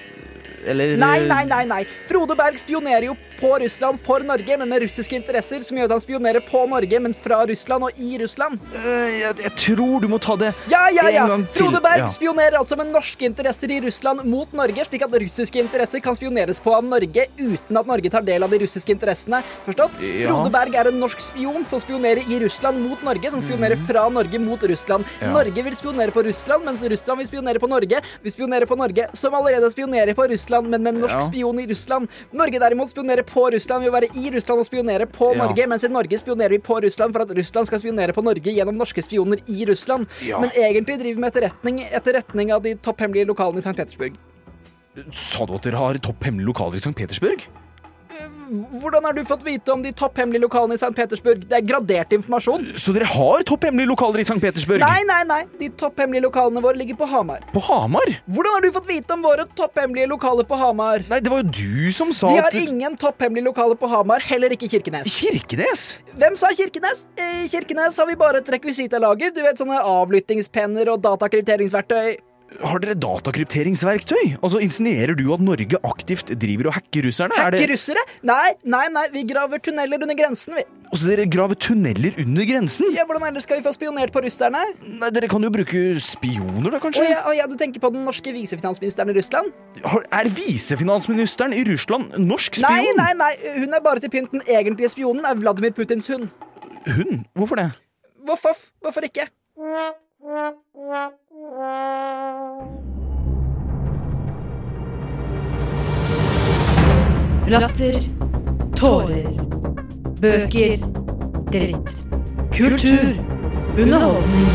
Eller 0.67 0.97
Nei, 0.97 1.27
nei, 1.27 1.45
nei. 1.51 1.65
nei. 1.69 1.83
Frode 2.09 2.37
Berg 2.39 2.59
spionerer 2.59 3.09
jo 3.11 3.17
på 3.41 3.51
Russland 3.61 3.99
for 4.01 4.21
Norge, 4.25 4.57
men 4.59 4.69
med 4.71 4.83
russiske 4.85 5.17
interesser, 5.19 5.63
som 5.67 5.77
gjør 5.77 5.91
at 5.91 5.95
han 5.97 6.01
spionerer 6.05 6.41
på 6.47 6.63
Norge, 6.71 7.01
men 7.05 7.15
fra 7.15 7.43
Russland 7.47 7.85
og 7.89 7.99
i 8.01 8.17
Russland. 8.23 8.59
Eh, 8.75 9.19
jeg, 9.21 9.37
jeg 9.45 9.53
tror 9.61 10.01
du 10.01 10.09
må 10.09 10.19
ta 10.23 10.37
det 10.41 10.53
Ja, 10.71 10.87
ja, 10.95 11.09
ja! 11.13 11.25
en 11.25 11.33
gang 11.35 11.45
til. 11.49 11.65
Frode 11.65 11.83
Berg 11.85 12.05
Ja. 12.05 12.09
spionerer 12.13 12.59
altså 12.61 12.77
med 12.81 12.93
norske 12.95 13.27
interesser 13.29 13.71
i 13.71 13.81
Russland 13.85 14.25
mot 14.29 14.53
Norge, 14.57 14.85
slik 14.89 15.03
at 15.07 15.13
russiske 15.25 15.61
interesser 15.61 16.01
kan 16.05 16.17
spioneres 16.17 16.61
på 16.65 16.73
av 16.75 16.85
Norge 16.87 17.27
uten 17.39 17.77
at 17.81 17.87
Norge 17.91 18.11
tar 18.11 18.23
del 18.27 18.43
av 18.47 18.51
de 18.55 18.59
russiske 18.65 18.95
interessene. 18.95 19.43
Forstått? 19.67 20.01
Ja. 20.01 20.29
Frode 20.31 20.53
Berg 20.55 20.75
er 20.81 20.89
en 20.93 21.01
norsk 21.03 21.21
spion 21.21 21.65
som 21.69 21.83
spionerer 21.83 22.23
i 22.31 22.39
Russland 22.45 22.81
mot 22.85 23.03
Norge, 23.05 23.31
som 23.35 23.43
spionerer 23.45 23.77
fra 23.89 24.07
Norge 24.15 24.39
mot 24.41 24.63
Russland. 24.63 25.05
Ja. 25.21 25.33
Norge 25.35 25.63
vil 25.67 25.75
spionere 25.77 26.15
på 26.15 26.23
Russland, 26.25 26.65
mens 26.65 26.83
Russland 26.83 27.19
vil 27.21 27.29
spionere 27.29 27.59
på 27.61 27.69
Norge. 27.71 28.01
Vi 28.23 28.31
spionerer 28.31 28.67
på 28.71 28.77
Norge, 28.79 29.09
som 29.19 29.35
allerede 29.35 29.71
spionerer 29.75 30.15
på 30.15 30.27
Russland, 30.31 30.53
men 30.63 30.83
med 30.83 30.95
en 30.95 31.01
norsk 31.03 31.15
Ja. 31.15 31.27
spion 31.27 31.59
i 31.59 31.67
Russland. 31.67 32.09
Norge 32.33 32.59
derimot 32.61 32.91
spionerer 32.91 33.23
på 33.23 33.51
Russland 33.53 33.85
ved 33.85 33.93
å 33.93 33.97
være 34.01 34.11
i 34.17 34.31
Russland 34.31 34.61
og 34.61 34.67
spionere 34.67 35.07
på 35.07 35.35
Ja. 35.35 35.47
Norge, 35.47 35.67
mens 35.67 35.85
i 35.85 35.89
Norge 35.89 36.19
spionerer 36.19 36.51
vi 36.51 36.59
på 36.59 36.81
Russland 36.83 37.13
for 37.13 37.23
at 37.23 37.31
Russland 37.37 37.67
skal 37.67 37.79
spionere 37.81 38.13
på 38.13 38.23
Norge 38.23 38.55
gjennom 38.55 38.77
norske 38.77 39.03
spioner 39.03 39.39
i 39.49 39.65
Russland. 39.67 40.07
Ja. 40.23 40.39
Men 40.41 40.51
egentlig 40.51 40.99
driver 40.99 41.15
vi 41.15 41.21
med 41.21 41.33
etterretning, 41.35 41.81
etterretning 41.91 42.53
av 42.53 42.63
de 42.63 42.75
topphemmelige 42.77 43.27
lokalene 43.27 43.59
i 43.59 43.63
St. 43.63 43.75
Petersburg. 43.75 44.17
Sa 45.13 45.45
du 45.45 45.55
at 45.55 45.63
dere 45.63 45.77
har 45.77 45.95
topphemmelige 45.95 46.47
lokaler 46.47 46.75
i 46.75 46.79
St. 46.79 46.93
Petersburg? 46.95 47.43
Hvordan 48.81 49.05
har 49.05 49.13
du 49.17 49.23
fått 49.27 49.43
vite 49.47 49.73
om 49.73 49.83
de 49.83 49.91
topphemmelige 49.97 50.45
lokalene 50.45 50.77
i 50.77 50.81
St. 50.81 50.93
Petersburg? 50.97 51.45
Det 51.49 51.57
er 51.59 51.65
gradert 51.67 52.13
informasjon. 52.15 52.67
Så 52.81 52.95
dere 52.95 53.09
har 53.11 53.45
topphemmelige 53.49 53.91
lokaler 53.91 54.23
i 54.23 54.27
St. 54.27 54.39
Petersburg? 54.43 54.83
Nei, 54.85 55.03
nei, 55.09 55.21
nei. 55.29 55.41
De 55.61 55.71
topphemmelige 55.81 56.27
lokalene 56.27 56.63
våre 56.65 56.79
ligger 56.81 56.99
på 57.01 57.09
Hamar. 57.11 57.45
På 57.55 57.63
Hamar? 57.69 58.15
Hvordan 58.29 58.59
har 58.59 58.67
du 58.67 58.71
fått 58.77 58.91
vite 58.91 59.17
om 59.17 59.25
våre 59.25 59.47
topphemmelige 59.59 60.11
lokaler 60.13 60.49
på 60.49 60.59
Hamar? 60.61 61.07
Nei, 61.11 61.21
det 61.25 61.33
var 61.33 61.43
jo 61.43 61.51
du 61.55 61.93
som 61.95 62.13
sa 62.15 62.31
at 62.31 62.37
De 62.37 62.45
har 62.45 62.53
at 62.53 62.69
ingen 62.69 62.99
topphemmelige 63.01 63.49
lokaler 63.49 63.81
på 63.81 63.91
Hamar, 63.91 64.25
heller 64.29 64.55
ikke 64.55 64.69
Kirkenes. 64.71 65.09
Kirkenes? 65.19 65.87
Hvem 66.21 66.39
sa 66.41 66.53
Kirkenes? 66.57 67.07
I 67.19 67.49
Kirkenes 67.53 67.99
har 68.01 68.07
vi 68.11 68.19
bare 68.21 68.43
et 68.43 68.55
rekvisitalager. 68.57 69.35
Du 69.35 69.43
vet, 69.43 69.59
sånne 69.59 69.81
avlyttingspenner 69.95 70.93
og 70.93 71.03
datakrypteringsverktøy. 71.05 72.15
Har 72.63 72.79
dere 72.79 72.95
datakrypteringsverktøy? 72.95 74.37
Altså, 74.45 74.61
Insinuerer 74.63 75.17
du 75.19 75.25
at 75.35 75.41
Norge 75.43 75.79
aktivt 75.89 76.29
driver 76.39 76.69
og 76.71 76.75
hacker 76.77 77.03
russerne? 77.09 77.35
Er 77.35 77.51
Hacker 77.57 77.73
russere? 77.73 78.03
Nei, 78.23 78.53
nei, 78.63 78.85
nei, 78.95 79.03
vi 79.13 79.25
graver 79.27 79.59
tunneler 79.65 80.05
under 80.05 80.15
grensen, 80.15 80.55
vi. 80.61 80.63
Altså, 80.93 81.09
dere 81.11 81.25
graver 81.27 81.59
tunneler 81.59 82.15
under 82.23 82.47
grensen? 82.47 82.93
Ja, 82.95 83.03
Hvordan 83.09 83.27
ellers 83.27 83.43
skal 83.49 83.59
vi 83.59 83.65
få 83.67 83.73
spionert 83.75 84.13
på 84.15 84.23
russerne? 84.23 84.61
Nei, 84.87 85.11
Dere 85.17 85.29
kan 85.33 85.43
jo 85.43 85.51
bruke 85.51 85.83
spioner, 86.05 86.71
da, 86.71 86.79
Å 86.79 86.85
kanskje? 86.85 87.09
ja, 87.11 87.25
å 87.27 87.35
ja, 87.35 87.49
du 87.51 87.57
tenker 87.59 87.83
på 87.83 87.91
den 87.97 88.05
norske 88.07 88.31
visefinansministeren 88.37 89.11
i 89.11 89.17
Russland? 89.19 89.51
Har- 89.83 90.07
Er 90.23 90.31
visefinansministeren 90.31 91.53
i 91.59 91.65
Russland 91.73 92.15
norsk 92.23 92.61
spion? 92.61 92.71
Nei, 92.71 92.93
nei, 92.95 93.13
nei, 93.19 93.33
hun 93.59 93.75
er 93.75 93.81
bare 93.83 93.99
til 94.05 94.11
pynt. 94.15 94.31
Den 94.31 94.47
egentlige 94.47 94.93
spionen 94.95 95.25
er 95.27 95.35
Vladimir 95.43 95.73
Putins 95.75 96.07
hund. 96.13 96.31
Hun? 96.87 97.25
Hvorfor 97.35 97.57
det? 97.57 97.71
Hvorfor? 98.25 98.55
Hvorfor 98.85 99.11
ikke? 99.11 99.27
Latter. 107.49 108.01
Tårer. 108.77 109.27
Bøker. 110.21 110.79
Dritt. 111.53 111.91
Kultur. 112.55 113.13
Underholdning. 113.79 114.49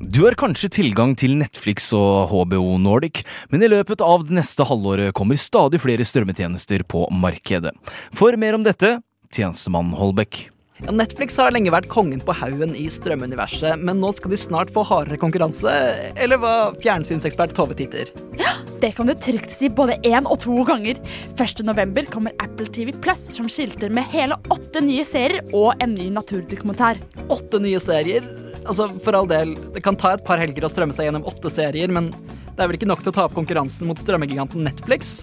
Du 0.00 0.22
har 0.24 0.36
kanskje 0.38 0.68
tilgang 0.68 1.16
til 1.18 1.34
Netflix 1.40 1.88
og 1.96 2.30
HBO 2.30 2.76
Nordic, 2.80 3.24
men 3.48 3.64
i 3.64 3.68
løpet 3.72 4.04
av 4.04 4.28
det 4.28 4.36
neste 4.38 4.64
halvåret 4.68 5.16
kommer 5.16 5.40
stadig 5.40 5.80
flere 5.82 6.04
strømmetjenester 6.04 6.84
på 6.88 7.08
markedet. 7.12 7.72
For 8.12 8.36
mer 8.36 8.56
om 8.56 8.64
dette, 8.64 8.98
tjenestemann 9.32 9.96
Holbæk. 9.96 10.55
Ja, 10.84 10.92
Netflix 10.92 11.38
har 11.40 11.54
lenge 11.54 11.72
vært 11.72 11.86
kongen 11.88 12.20
på 12.20 12.34
haugen 12.36 12.74
i 12.76 12.84
strømuniverset, 12.92 13.80
men 13.80 13.96
nå 14.02 14.10
skal 14.12 14.34
de 14.34 14.36
snart 14.36 14.68
få 14.74 14.82
hardere 14.84 15.16
konkurranse, 15.22 15.72
eller 16.20 16.40
hva 16.42 16.50
fjernsynsekspert 16.82 17.54
Tove 17.56 17.72
titter. 17.78 18.10
Det 18.82 18.90
kan 18.98 19.08
du 19.08 19.14
trygt 19.16 19.54
si 19.54 19.70
både 19.72 19.96
én 20.04 20.28
og 20.28 20.36
to 20.44 20.58
ganger. 20.68 21.00
1. 21.32 21.62
november 21.64 22.04
kommer 22.12 22.36
Apple 22.44 22.68
TV 22.68 22.92
Plus, 22.92 23.24
som 23.38 23.48
skilter 23.48 23.88
med 23.88 24.04
hele 24.12 24.36
åtte 24.52 24.82
nye 24.84 25.06
serier 25.08 25.40
og 25.56 25.80
en 25.80 25.96
ny 25.96 26.10
naturdokumentar. 26.12 27.00
Åtte 27.32 27.62
nye 27.64 27.80
serier. 27.80 28.28
Altså, 28.66 28.90
for 29.00 29.16
all 29.16 29.32
del, 29.32 29.56
det 29.72 29.80
kan 29.86 29.96
ta 29.96 30.12
et 30.12 30.26
par 30.28 30.42
helger 30.42 30.68
å 30.68 30.72
strømme 30.74 30.92
seg 30.92 31.08
gjennom 31.08 31.24
åtte 31.30 31.56
serier, 31.56 31.88
men 31.88 32.12
det 32.52 32.60
er 32.60 32.68
vel 32.68 32.76
ikke 32.76 32.92
nok 32.92 33.00
til 33.00 33.14
å 33.14 33.16
ta 33.16 33.24
opp 33.30 33.38
konkurransen 33.38 33.88
mot 33.88 34.00
strømmegiganten 34.00 34.68
Netflix? 34.68 35.22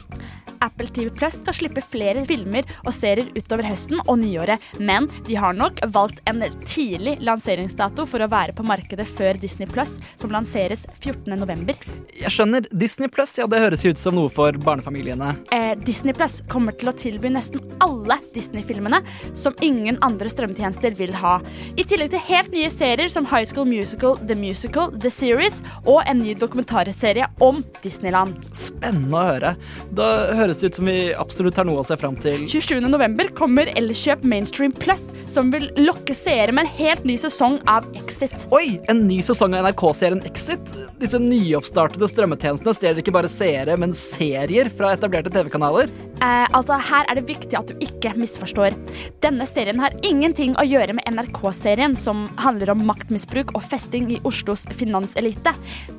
Apple 0.63 0.88
TV 0.88 1.12
Plus 1.13 1.39
skal 1.41 1.58
slippe 1.58 1.84
flere 1.86 2.23
filmer 2.28 2.67
og 2.84 2.93
serier 2.95 3.30
utover 3.36 3.67
høsten 3.67 4.02
og 4.06 4.17
nyåret, 4.21 4.63
men 4.80 5.10
de 5.28 5.38
har 5.39 5.56
nok 5.58 5.82
valgt 5.93 6.21
en 6.30 6.43
tidlig 6.65 7.17
lanseringsdato 7.23 8.08
for 8.10 8.23
å 8.23 8.30
være 8.32 8.56
på 8.56 8.65
markedet 8.67 9.08
før 9.08 9.39
Disney 9.41 9.67
Plus, 9.69 9.97
som 10.19 10.34
lanseres 10.34 10.86
14.11. 11.02 11.76
Jeg 12.23 12.32
skjønner. 12.32 12.67
Disney 12.71 13.10
Plus, 13.12 13.36
ja, 13.39 13.47
det 13.49 13.62
høres 13.63 13.84
jo 13.84 13.91
ut 13.93 13.99
som 13.99 14.15
noe 14.15 14.32
for 14.32 14.56
barnefamiliene. 14.63 15.34
Eh, 15.56 15.73
Disney 15.84 16.15
Plus 16.15 16.39
kommer 16.52 16.76
til 16.78 16.91
å 16.91 16.95
tilby 16.97 17.32
nesten 17.34 17.62
alle 17.84 18.19
Disney-filmene 18.36 19.02
som 19.38 19.56
ingen 19.65 19.97
andre 20.06 20.32
strømmetjenester 20.32 20.95
vil 20.99 21.15
ha. 21.19 21.39
I 21.76 21.86
tillegg 21.88 22.13
til 22.13 22.23
helt 22.30 22.54
nye 22.54 22.69
serier 22.73 23.12
som 23.12 23.28
High 23.30 23.47
School 23.49 23.67
Musical, 23.69 24.17
The 24.28 24.38
Musical, 24.38 24.93
The 24.99 25.12
Series 25.13 25.62
og 25.84 26.04
en 26.06 26.21
ny 26.23 26.36
dokumentarserie 26.39 27.28
om 27.43 27.63
Disneyland. 27.84 28.38
Spennende 28.56 29.19
å 29.19 29.26
høre. 29.32 29.56
Da 29.95 30.10
høres 30.38 30.53
det 30.62 30.70
ut 30.70 30.76
som 30.76 30.86
vi 30.89 30.98
absolutt 31.18 31.58
har 31.58 31.68
noe 31.68 31.82
å 31.82 31.88
se 31.88 31.98
fram 32.00 32.16
til. 32.20 32.46
27.11 32.52 33.34
kommer 33.38 33.72
Elkjøp 33.80 34.26
Mainstream 34.28 34.74
Plus, 34.76 35.10
som 35.30 35.50
vil 35.54 35.70
lokke 35.80 36.16
seere 36.18 36.54
med 36.54 36.68
en 36.68 36.74
helt 36.78 37.08
ny 37.08 37.18
sesong 37.22 37.60
av 37.70 37.88
Exit. 37.98 38.36
Oi, 38.54 38.80
en 38.92 39.06
ny 39.08 39.22
sesong 39.26 39.56
av 39.58 39.68
NRK-serien 39.68 40.24
Exit. 40.30 40.74
Disse 41.02 41.20
nyoppstartede 41.22 42.10
strømmetjenestene 42.12 42.76
stjeler 42.78 43.04
ikke 43.04 43.16
bare 43.16 43.32
seere, 43.32 43.78
men 43.80 43.96
serier 43.98 44.70
fra 44.74 44.94
etablerte 44.98 45.34
TV-kanaler. 45.34 45.92
Eh, 46.24 46.48
altså, 46.56 46.78
Her 46.80 47.08
er 47.10 47.20
det 47.20 47.28
viktig 47.28 47.58
at 47.58 47.72
du 47.72 47.84
ikke 47.84 48.14
misforstår. 48.20 48.78
Denne 49.24 49.48
serien 49.50 49.82
har 49.84 49.96
ingenting 50.08 50.56
å 50.60 50.66
gjøre 50.68 50.96
med 50.96 51.08
NRK-serien, 51.12 51.98
som 52.00 52.26
handler 52.40 52.72
om 52.74 52.86
maktmisbruk 52.88 53.52
og 53.58 53.66
festing 53.66 54.10
i 54.14 54.22
Oslos 54.28 54.64
finanselite. 54.72 55.56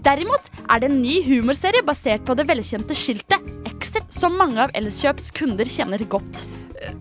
Derimot 0.07 0.49
er 0.65 0.81
det 0.81 0.91
en 0.91 1.03
ny 1.03 1.21
humorserie 1.27 1.85
basert 1.85 2.25
på 2.25 2.37
det 2.39 2.49
velkjente 2.49 2.97
skiltet 2.97 3.53
Exit, 3.69 4.09
som 4.13 4.37
mange 4.41 4.63
av 4.65 4.73
Elkjøps 4.79 5.29
kunder 5.37 5.69
kjenner 5.69 6.01
godt. 6.09 6.47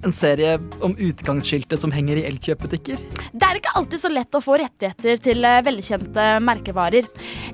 En 0.04 0.14
serie 0.14 0.58
om 0.86 0.94
utgangsskiltet 0.98 1.80
som 1.80 1.92
henger 1.94 2.20
i 2.22 2.26
Elkjøp-butikker. 2.30 3.00
Det 3.34 3.48
er 3.48 3.60
ikke 3.60 3.74
alltid 3.80 4.04
så 4.04 4.12
lett 4.12 4.38
å 4.38 4.42
få 4.44 4.58
rettigheter 4.62 5.20
til 5.24 5.48
eh, 5.48 5.62
velkjente 5.66 6.28
merkevarer. 6.46 7.08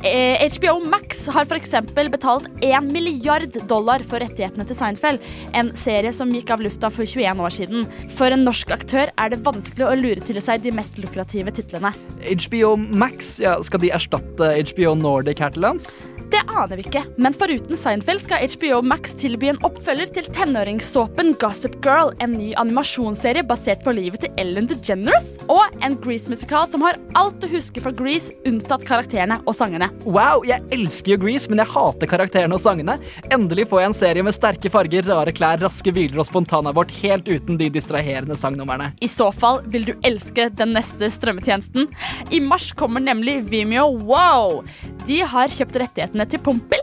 Eh, 0.06 0.44
HBO 0.56 0.78
Max 0.92 1.26
har 1.34 1.48
f.eks. 1.48 1.74
betalt 2.12 2.50
1 2.66 2.92
milliard 2.92 3.60
dollar 3.72 4.04
for 4.08 4.24
rettighetene 4.24 4.68
til 4.68 4.78
Seinfeld, 4.78 5.26
en 5.58 5.74
serie 5.80 6.14
som 6.16 6.32
gikk 6.34 6.54
av 6.56 6.64
lufta 6.66 6.92
for 6.94 7.08
21 7.08 7.44
år 7.46 7.56
siden. 7.56 7.90
For 8.16 8.36
en 8.36 8.46
norsk 8.48 8.76
aktør 8.76 9.12
er 9.16 9.34
det 9.34 9.44
vanskelig 9.48 9.88
å 9.88 9.98
lure 10.00 10.24
til 10.26 10.42
seg 10.44 10.64
de 10.66 10.76
mest 10.76 11.00
lukrative 11.02 11.56
titlene. 11.56 11.94
HBO 12.30 12.76
Max, 12.80 13.38
ja, 13.44 13.58
skal 13.66 13.84
de 13.84 13.94
erstatte 13.96 14.54
HBO 14.74 14.96
Nordic 15.00 15.44
her 15.44 15.56
til 15.56 15.68
lands? 15.68 16.02
Det 16.30 16.42
aner 16.46 16.78
vi 16.78 16.84
ikke, 16.86 17.02
men 17.18 17.34
foruten 17.34 17.78
Seinfeld 17.80 18.22
skal 18.22 18.44
HBO 18.52 18.84
Max 18.86 19.16
tilby 19.18 19.48
en 19.50 19.60
oppfølger 19.66 20.12
til 20.14 20.28
tenåringssåpen 20.36 21.32
Gossip 21.42 21.80
Girl, 21.82 22.12
en 22.22 22.36
ny 22.38 22.52
animasjonsserie 22.62 23.42
basert 23.50 23.82
på 23.82 23.96
livet 23.98 24.22
til 24.22 24.36
Ellen 24.38 24.68
DeGeneres, 24.70 25.32
og 25.50 25.74
en 25.82 25.96
Grease-musikal 26.04 26.68
som 26.70 26.86
har 26.86 27.00
alt 27.18 27.40
du 27.42 27.48
husker 27.50 27.82
fra 27.82 27.94
Grease, 27.98 28.36
unntatt 28.46 28.86
karakterene 28.86 29.40
og 29.50 29.58
sangene. 29.58 29.88
Wow, 30.06 30.46
jeg 30.46 30.62
elsker 30.76 31.16
jo 31.16 31.20
Grease, 31.24 31.50
men 31.50 31.64
jeg 31.64 31.74
hater 31.74 32.12
karakterene 32.14 32.60
og 32.60 32.62
sangene. 32.62 33.00
Endelig 33.34 33.66
får 33.72 33.82
jeg 33.82 33.92
en 33.92 34.00
serie 34.04 34.28
med 34.30 34.38
sterke 34.38 34.70
farger, 34.70 35.10
rare 35.10 35.34
klær, 35.34 35.58
raske 35.66 35.96
biler 35.98 36.22
og 36.22 36.30
spontanabort, 36.30 36.94
helt 37.02 37.26
uten 37.26 37.58
de 37.58 37.72
distraherende 37.74 38.38
sangnumrene. 38.38 38.92
I 39.02 39.10
så 39.10 39.32
fall 39.34 39.64
vil 39.74 39.90
du 39.90 39.96
elske 40.06 40.52
den 40.62 40.78
neste 40.78 41.10
strømmetjenesten. 41.10 41.90
I 42.30 42.44
mars 42.46 42.70
kommer 42.78 43.02
nemlig 43.02 43.40
Vimeo 43.50 43.90
Wow! 44.06 44.62
De 45.10 45.24
har 45.26 45.50
kjøpt 45.50 45.78
rettighetene 45.82 46.26
til 46.30 46.42
Pompel. 46.46 46.82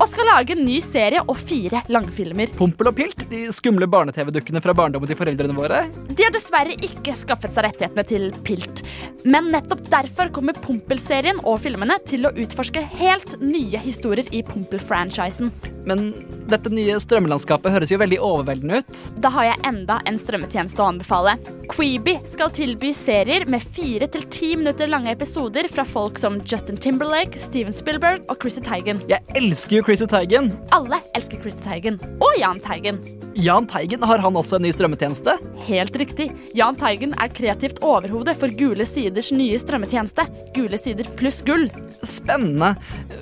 og 0.00 0.06
skal 0.08 0.24
lage 0.30 0.54
en 0.54 0.62
ny 0.64 0.78
serie 0.80 1.20
og 1.28 1.34
fire 1.36 1.82
langfilmer. 1.92 2.48
Pompel 2.56 2.88
og 2.88 2.94
Pilt, 2.96 3.24
de 3.28 3.40
skumle 3.52 3.84
barne-TV-dukkene 3.90 4.62
fra 4.64 4.72
barndommen 4.72 5.10
til 5.10 5.18
foreldrene 5.18 5.52
våre. 5.52 5.82
De 6.08 6.24
har 6.24 6.32
dessverre 6.32 6.72
ikke 6.86 7.12
skaffet 7.18 7.52
seg 7.52 7.66
rettighetene 7.66 8.06
til 8.08 8.30
Pilt. 8.46 8.80
Men 9.28 9.50
nettopp 9.52 9.82
derfor 9.92 10.30
kommer 10.32 10.56
Pompel-serien 10.56 11.42
og 11.42 11.60
filmene 11.66 11.98
til 12.08 12.24
å 12.24 12.32
utforske 12.32 12.86
helt 12.94 13.36
nye 13.42 13.82
historier 13.82 14.30
i 14.32 14.40
Pompel-franchisen. 14.46 15.52
Men 15.88 16.10
dette 16.50 16.72
nye 16.72 16.96
strømmelandskapet 17.00 17.72
høres 17.74 17.92
jo 17.92 18.00
veldig 18.00 18.18
overveldende 18.24 18.80
ut. 18.80 19.02
Da 19.22 19.30
har 19.32 19.50
jeg 19.50 19.62
enda 19.70 20.00
en 20.08 20.18
strømmetjeneste 20.20 20.82
å 20.82 20.88
anbefale. 20.90 21.36
Queeby 21.70 22.16
skal 22.28 22.52
tilby 22.54 22.90
serier 22.96 23.46
med 23.50 23.62
fire 23.62 24.08
til 24.10 24.26
ti 24.32 24.52
minutter 24.58 24.90
lange 24.90 25.12
episoder 25.14 25.70
fra 25.70 25.86
folk 25.86 26.18
som 26.20 26.40
Justin 26.44 26.80
Timberlake, 26.80 27.38
Steven 27.38 27.74
Spielberg 27.76 28.26
og 28.28 28.40
Chrissy 28.42 28.64
Teigen. 28.66 29.00
Jeg 29.10 29.22
elsker 29.38 29.78
jo 29.78 29.86
Chrissy 29.86 30.10
Teigen. 30.10 30.52
Alle 30.74 31.00
elsker 31.18 31.40
Chrissy 31.42 31.62
Teigen. 31.64 32.00
Og 32.20 32.34
Jahn 32.40 32.60
Teigen. 32.64 33.00
Jahn 33.38 33.66
Teigen, 33.70 34.02
har 34.02 34.18
han 34.18 34.36
også 34.36 34.58
en 34.58 34.64
ny 34.66 34.72
strømmetjeneste? 34.74 35.36
Helt 35.68 35.94
riktig. 35.96 36.26
Jahn 36.58 36.76
Teigen 36.76 37.14
er 37.14 37.30
kreativt 37.32 37.78
overhode 37.86 38.34
for 38.36 38.50
Gule 38.58 38.84
Siders 38.88 39.30
nye 39.32 39.58
strømmetjeneste. 39.60 40.26
Gule 40.56 40.78
Sider 40.80 41.06
pluss 41.16 41.38
gull. 41.46 41.68
Spennende. 42.02 42.74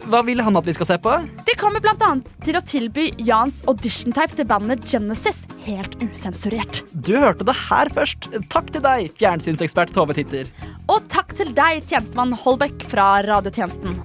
Hva 0.09 0.23
vil 0.25 0.41
han 0.43 0.57
at 0.57 0.67
vi 0.67 0.75
skal 0.79 0.89
se 0.95 0.99
på? 1.05 1.13
Det 1.45 1.59
kommer 1.61 1.85
blant 1.85 2.03
annet 2.07 2.33
til 2.41 2.48
å 2.57 2.63
tilby 2.65 3.11
Jans 3.27 3.59
audition-type 3.69 4.39
til 4.39 4.47
bandet 4.49 4.87
Genesis 4.89 5.43
helt 5.67 5.99
usensurert. 6.01 6.81
Du 6.95 7.19
hørte 7.19 7.45
det 7.45 7.57
her 7.67 7.91
først. 7.93 8.31
Takk 8.49 8.71
til 8.73 8.85
deg, 8.85 9.11
fjernsynsekspert 9.19 9.93
Tove 9.93 10.17
Titter. 10.17 10.49
Og 10.89 11.05
takk 11.13 11.35
til 11.37 11.53
deg, 11.53 11.83
tjenestemann 11.91 12.33
Holbæk 12.33 12.87
fra 12.89 13.19
radiotjenesten. 13.27 13.99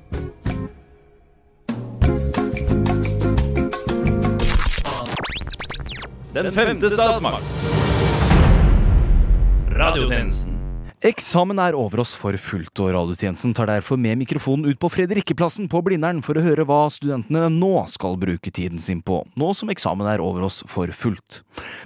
Den 6.34 6.52
femte 6.52 6.90
statsmakt. 6.90 7.46
Radiotjenesten. 9.78 10.63
Eksamen 11.04 11.60
er 11.60 11.76
over 11.76 12.00
oss 12.00 12.14
for 12.16 12.32
fullt, 12.40 12.80
og 12.80 12.94
radiotjenesten 12.96 13.52
tar 13.52 13.68
derfor 13.68 13.98
med 14.00 14.22
mikrofonen 14.22 14.70
ut 14.72 14.78
på 14.80 14.88
Fredrikkeplassen 14.88 15.66
på 15.68 15.82
Blindern 15.84 16.22
for 16.24 16.40
å 16.40 16.44
høre 16.46 16.64
hva 16.64 16.86
studentene 16.96 17.50
nå 17.52 17.72
skal 17.92 18.16
bruke 18.22 18.54
tiden 18.56 18.80
sin 18.80 19.02
på, 19.04 19.18
nå 19.36 19.50
som 19.52 19.68
eksamen 19.74 20.08
er 20.08 20.24
over 20.24 20.46
oss 20.48 20.62
for 20.72 20.88
fullt. 20.96 21.42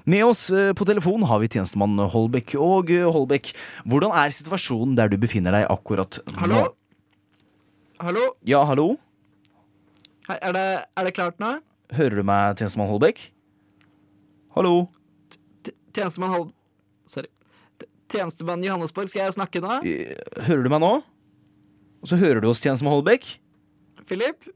Med 0.06 0.22
oss 0.28 0.44
eh, 0.54 0.70
på 0.78 0.86
telefon 0.86 1.26
har 1.26 1.42
vi 1.42 1.50
tjenestemann 1.50 1.98
Holbæk. 1.98 2.54
Og 2.62 2.92
eh, 2.94 3.08
Holbæk, 3.10 3.50
hvordan 3.90 4.14
er 4.22 4.36
situasjonen 4.38 4.94
der 5.00 5.10
du 5.10 5.18
befinner 5.18 5.58
deg 5.58 5.66
akkurat 5.74 6.20
nå? 6.28 6.38
Hallo? 6.44 6.62
Hallo? 8.06 8.28
Ja, 8.46 8.62
hallo? 8.70 8.86
Hei, 10.28 10.38
er 10.38 10.54
det, 10.60 10.68
er 10.94 11.10
det 11.10 11.16
klart 11.18 11.42
nå? 11.42 11.56
Hører 11.98 12.22
du 12.22 12.28
meg, 12.30 12.62
tjenestemann 12.62 12.94
Holbæk? 12.94 13.32
Hallo? 14.54 14.76
Tjenestemann 15.90 16.36
Hol... 16.36 16.48
Sorry. 17.10 17.34
T- 18.08 18.18
Tjenestemann 18.18 18.64
Johannesborg, 18.64 19.10
skal 19.12 19.26
jeg 19.26 19.36
snakke 19.36 19.60
nå? 19.64 19.78
Hører 20.48 20.64
du 20.64 20.70
meg 20.72 20.80
nå? 20.84 20.92
Og 22.04 22.08
så 22.12 22.16
hører 22.22 22.40
du 22.44 22.48
oss, 22.52 22.62
tjenestemann 22.64 22.94
Holbæk? 22.96 23.26
Philip? 24.08 24.48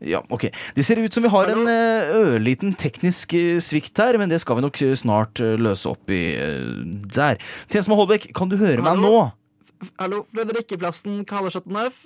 Ja, 0.00 0.20
ok. 0.30 0.46
Det 0.76 0.84
ser 0.86 1.00
ut 1.02 1.12
som 1.12 1.24
vi 1.26 1.30
har 1.32 1.50
en 1.50 1.66
eh, 1.68 2.12
ørliten 2.14 2.70
teknisk 2.78 3.32
eh, 3.34 3.56
svikt 3.60 3.98
her, 3.98 4.14
men 4.20 4.30
det 4.30 4.38
skal 4.44 4.56
vi 4.60 4.62
nok 4.64 4.78
eh, 4.86 4.92
snart 4.96 5.42
løse 5.58 5.90
opp 5.90 6.08
i 6.14 6.20
der. 7.10 7.40
Tjenestemann 7.66 7.98
Holbæk, 7.98 8.28
kan 8.38 8.48
du 8.52 8.54
høre 8.60 8.84
meg 8.86 9.00
nå? 9.02 9.10
Hallo, 9.98 10.22
Fredrikkeplassen, 10.34 11.20
Karlsjottenøf? 11.28 12.04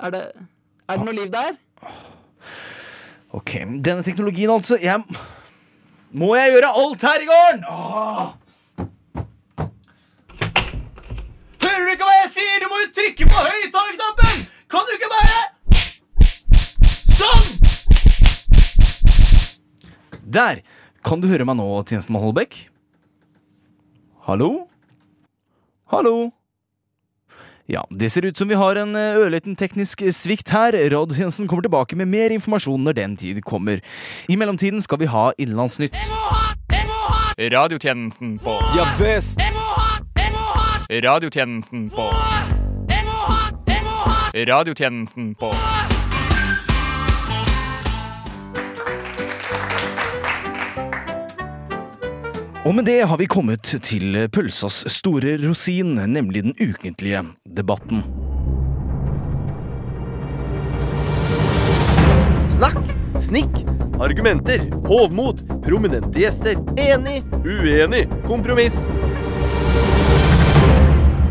Er 0.00 0.14
det 0.14 0.22
Er 0.88 0.96
det 0.96 1.04
noe 1.08 1.16
liv 1.16 1.28
der? 1.32 1.56
Ok, 3.36 3.50
denne 3.84 4.02
teknologien 4.02 4.50
altså 4.50 4.78
Jeg 4.80 5.02
Må 6.16 6.32
jeg 6.38 6.54
gjøre 6.54 6.70
alt 6.82 7.04
her 7.04 7.20
i 7.24 7.28
gården? 7.28 7.60
Åh! 7.68 8.30
Hører 11.60 11.84
du 11.84 11.92
ikke 11.92 12.08
hva 12.08 12.16
jeg 12.22 12.30
sier? 12.32 12.49
Du 12.60 12.66
må 12.68 12.76
jo 12.82 12.90
trykke 12.92 13.24
på 13.24 13.38
høyttalerknappen! 13.40 14.42
Kan 14.70 14.84
du 14.84 14.92
ikke 14.92 15.08
bare 15.08 15.38
Sånn! 17.16 17.46
Der. 20.30 20.60
Kan 21.00 21.22
du 21.22 21.30
høre 21.30 21.46
meg 21.48 21.56
nå, 21.56 21.64
tjenestemann 21.88 22.22
Holbæk? 22.26 22.58
Hallo? 24.28 24.50
Hallo? 25.90 26.12
Ja, 27.70 27.86
det 27.90 28.10
ser 28.12 28.28
ut 28.28 28.36
som 28.38 28.50
vi 28.50 28.58
har 28.58 28.76
en 28.76 28.92
eh, 28.98 29.16
ørliten 29.22 29.56
teknisk 29.56 30.04
svikt 30.12 30.52
her. 30.52 30.76
Radiotjenesten 30.76 31.48
kommer 31.48 31.64
tilbake 31.64 31.96
med 31.96 32.10
mer 32.12 32.34
informasjon 32.34 32.84
når 32.84 32.98
den 32.98 33.16
tid 33.16 33.40
kommer. 33.46 33.80
I 34.28 34.36
mellomtiden 34.36 34.84
skal 34.84 35.00
vi 35.00 35.08
ha 35.10 35.30
Innenlandsnytt. 35.40 35.96
Radiotjenesten 37.40 38.36
på 38.42 38.60
Ja 38.76 38.84
visst! 39.00 39.40
Radiotjenesten 40.92 41.90
på 41.90 42.02
Radiotjenesten 44.34 45.34
på 45.34 45.52
Og 52.64 52.74
med 52.74 52.84
det 52.84 53.02
har 53.06 53.16
vi 53.16 53.26
kommet 53.30 53.62
til 53.62 54.18
pølsas 54.34 54.80
store 54.90 55.36
rosin, 55.46 55.94
nemlig 55.94 56.42
den 56.42 56.56
ukentlige 56.58 57.22
debatten. 57.46 58.02
Snakk, 62.50 62.82
snikk, 63.22 63.62
argumenter, 64.02 64.66
hovmod, 64.90 65.46
prominente 65.62 66.18
gjester, 66.18 66.58
enig, 66.74 67.22
uenig, 67.46 68.08
kompromiss. 68.26 68.88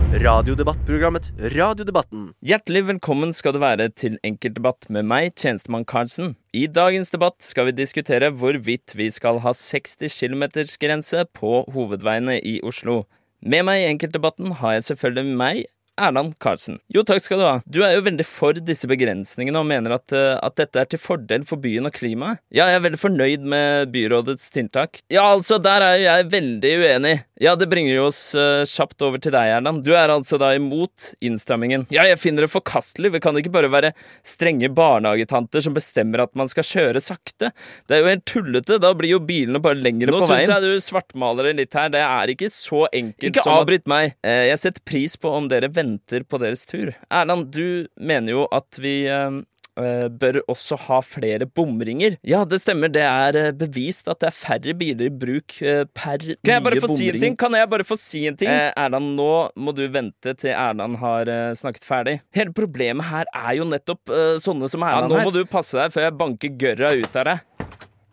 Radiodebattprogrammet 0.10 1.28
Radiodebatten. 1.54 2.32
Hjertelig 2.42 2.82
velkommen 2.88 3.30
skal 3.30 3.54
du 3.54 3.60
være 3.62 3.86
til 3.94 4.16
Enkeltdebatt 4.26 4.88
med 4.90 5.06
meg, 5.06 5.36
tjenestemann 5.38 5.86
Karlsen. 5.86 6.32
I 6.50 6.64
dagens 6.66 7.14
debatt 7.14 7.46
skal 7.46 7.68
vi 7.68 7.76
diskutere 7.78 8.32
hvorvidt 8.34 8.96
vi 8.98 9.12
skal 9.14 9.38
ha 9.44 9.54
60 9.54 10.10
km-grense 10.10 11.28
på 11.38 11.60
hovedveiene 11.76 12.40
i 12.42 12.56
Oslo. 12.66 13.04
Med 13.46 13.68
meg 13.70 13.84
i 13.84 13.92
Enkeltdebatten 13.92 14.58
har 14.64 14.80
jeg 14.80 14.88
selvfølgelig 14.88 15.38
meg, 15.44 15.62
Erland 16.00 16.36
Karlsen. 16.42 16.80
Jo, 16.94 17.04
takk 17.08 17.22
skal 17.24 17.42
du 17.42 17.46
ha. 17.48 17.56
Du 17.68 17.82
er 17.86 17.96
jo 17.98 18.04
veldig 18.06 18.26
for 18.28 18.58
disse 18.66 18.88
begrensningene 18.90 19.60
og 19.62 19.68
mener 19.70 19.98
at, 19.98 20.14
eh, 20.16 20.36
at 20.42 20.56
dette 20.60 20.80
er 20.82 20.90
til 20.90 21.02
fordel 21.02 21.46
for 21.48 21.62
byen 21.62 21.90
og 21.90 21.96
klimaet. 21.96 22.42
Ja, 22.56 22.70
jeg 22.72 22.80
er 22.80 22.86
veldig 22.88 23.02
fornøyd 23.02 23.46
med 23.52 23.92
byrådets 23.94 24.50
tiltak. 24.56 25.02
Ja, 25.14 25.28
altså, 25.36 25.60
der 25.62 25.86
er 25.86 25.98
jeg 26.02 26.30
veldig 26.32 26.74
uenig. 26.84 27.16
Ja, 27.40 27.54
det 27.56 27.70
bringer 27.72 27.94
jo 27.96 28.08
oss 28.10 28.20
uh, 28.36 28.66
kjapt 28.68 29.00
over 29.06 29.22
til 29.24 29.32
deg, 29.32 29.54
Erland. 29.60 29.86
Du 29.88 29.94
er 29.96 30.12
altså 30.12 30.36
da 30.42 30.50
imot 30.58 31.14
innstrammingen. 31.24 31.86
Ja, 31.94 32.04
jeg 32.10 32.20
finner 32.20 32.44
det 32.44 32.52
forkastelig. 32.52 33.14
Vi 33.14 33.22
kan 33.24 33.38
ikke 33.40 33.54
bare 33.54 33.70
være 33.72 33.94
strenge 34.28 34.68
barnehagetanter 34.76 35.64
som 35.64 35.76
bestemmer 35.78 36.26
at 36.26 36.34
man 36.36 36.52
skal 36.52 36.68
kjøre 36.68 37.00
sakte. 37.04 37.54
Det 37.88 37.96
er 37.96 38.04
jo 38.04 38.12
helt 38.12 38.26
tullete. 38.28 38.80
Da 38.84 38.92
blir 38.98 39.14
jo 39.14 39.22
bilene 39.24 39.62
bare 39.64 39.80
lengre 39.80 40.12
Nå 40.12 40.20
på 40.20 40.28
veien. 40.28 40.44
Nå 40.44 40.50
synes 40.50 40.68
jeg 40.68 40.82
du 40.82 40.88
svartmaler 40.90 41.54
litt 41.56 41.80
her. 41.80 41.94
Det 41.94 42.04
er 42.04 42.34
ikke 42.36 42.52
så 42.52 42.84
enkelt 42.92 43.30
Ikke 43.32 43.46
som 43.46 43.54
Ikke 43.54 43.64
avbryt 43.64 43.88
meg. 43.92 44.18
Uh, 44.26 44.44
Jeg 44.50 44.62
setter 44.66 44.88
pris 44.92 45.16
på 45.20 45.32
om 45.40 45.48
dere 45.52 45.72
venter 45.90 46.26
på 46.30 46.40
deres 46.42 46.66
tur. 46.70 46.94
Erland, 47.10 47.52
du 47.54 47.88
mener 47.98 48.36
jo 48.36 48.46
at 48.54 48.78
vi 48.82 49.08
eh, 49.10 49.40
eh, 49.80 50.08
bør 50.10 50.42
også 50.52 50.78
ha 50.88 51.00
flere 51.06 51.46
bomringer. 51.46 52.18
Ja, 52.28 52.44
det 52.46 52.62
stemmer. 52.62 52.92
Det 52.94 53.04
er 53.06 53.38
eh, 53.40 53.52
bevist 53.58 54.10
at 54.12 54.22
det 54.22 54.30
er 54.30 54.36
færre 54.38 54.76
biler 54.78 55.10
i 55.10 55.14
bruk 55.14 55.56
per 55.96 56.26
nye 56.26 56.38
Kan 56.46 56.58
jeg 56.58 56.66
bare 56.68 56.84
få 56.84 56.92
si 56.96 57.10
en 57.12 57.22
ting? 57.24 57.38
Kan 57.40 57.58
jeg 57.58 57.70
bare 57.72 57.88
få 57.88 57.98
si 58.00 58.26
en 58.30 58.38
ting? 58.40 58.52
Eh, 58.52 58.72
Erland, 58.80 59.14
nå 59.20 59.32
må 59.58 59.76
du 59.76 59.86
vente 59.92 60.36
til 60.40 60.54
Erland 60.54 61.00
har 61.04 61.32
eh, 61.32 61.54
snakket 61.58 61.88
ferdig. 61.88 62.20
Hele 62.36 62.56
problemet 62.56 63.10
her 63.10 63.30
er 63.34 63.56
jo 63.60 63.70
nettopp 63.70 64.14
eh, 64.14 64.36
sånne 64.44 64.70
som 64.72 64.86
Erland 64.86 65.10
her. 65.10 65.10
Ja, 65.10 65.16
nå 65.16 65.24
her. 65.24 65.32
må 65.32 65.36
du 65.36 65.44
passe 65.50 65.80
deg 65.80 65.96
før 65.96 66.08
jeg 66.10 66.20
banker 66.20 66.60
gørra 66.66 66.94
ut 67.00 67.20
av 67.24 67.34
deg. 67.34 67.48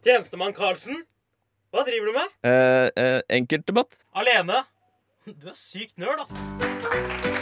Tjenestemann 0.06 0.54
Karlsen? 0.56 1.04
Hva 1.74 1.82
driver 1.84 2.08
du 2.08 2.14
med? 2.16 2.36
Eh, 2.46 2.88
eh, 3.02 3.20
enkeltdebatt? 3.40 4.06
Alene? 4.16 4.64
Du 5.26 5.48
er 5.50 5.58
sykt 5.58 5.98
nerd, 5.98 6.22
altså. 6.22 7.36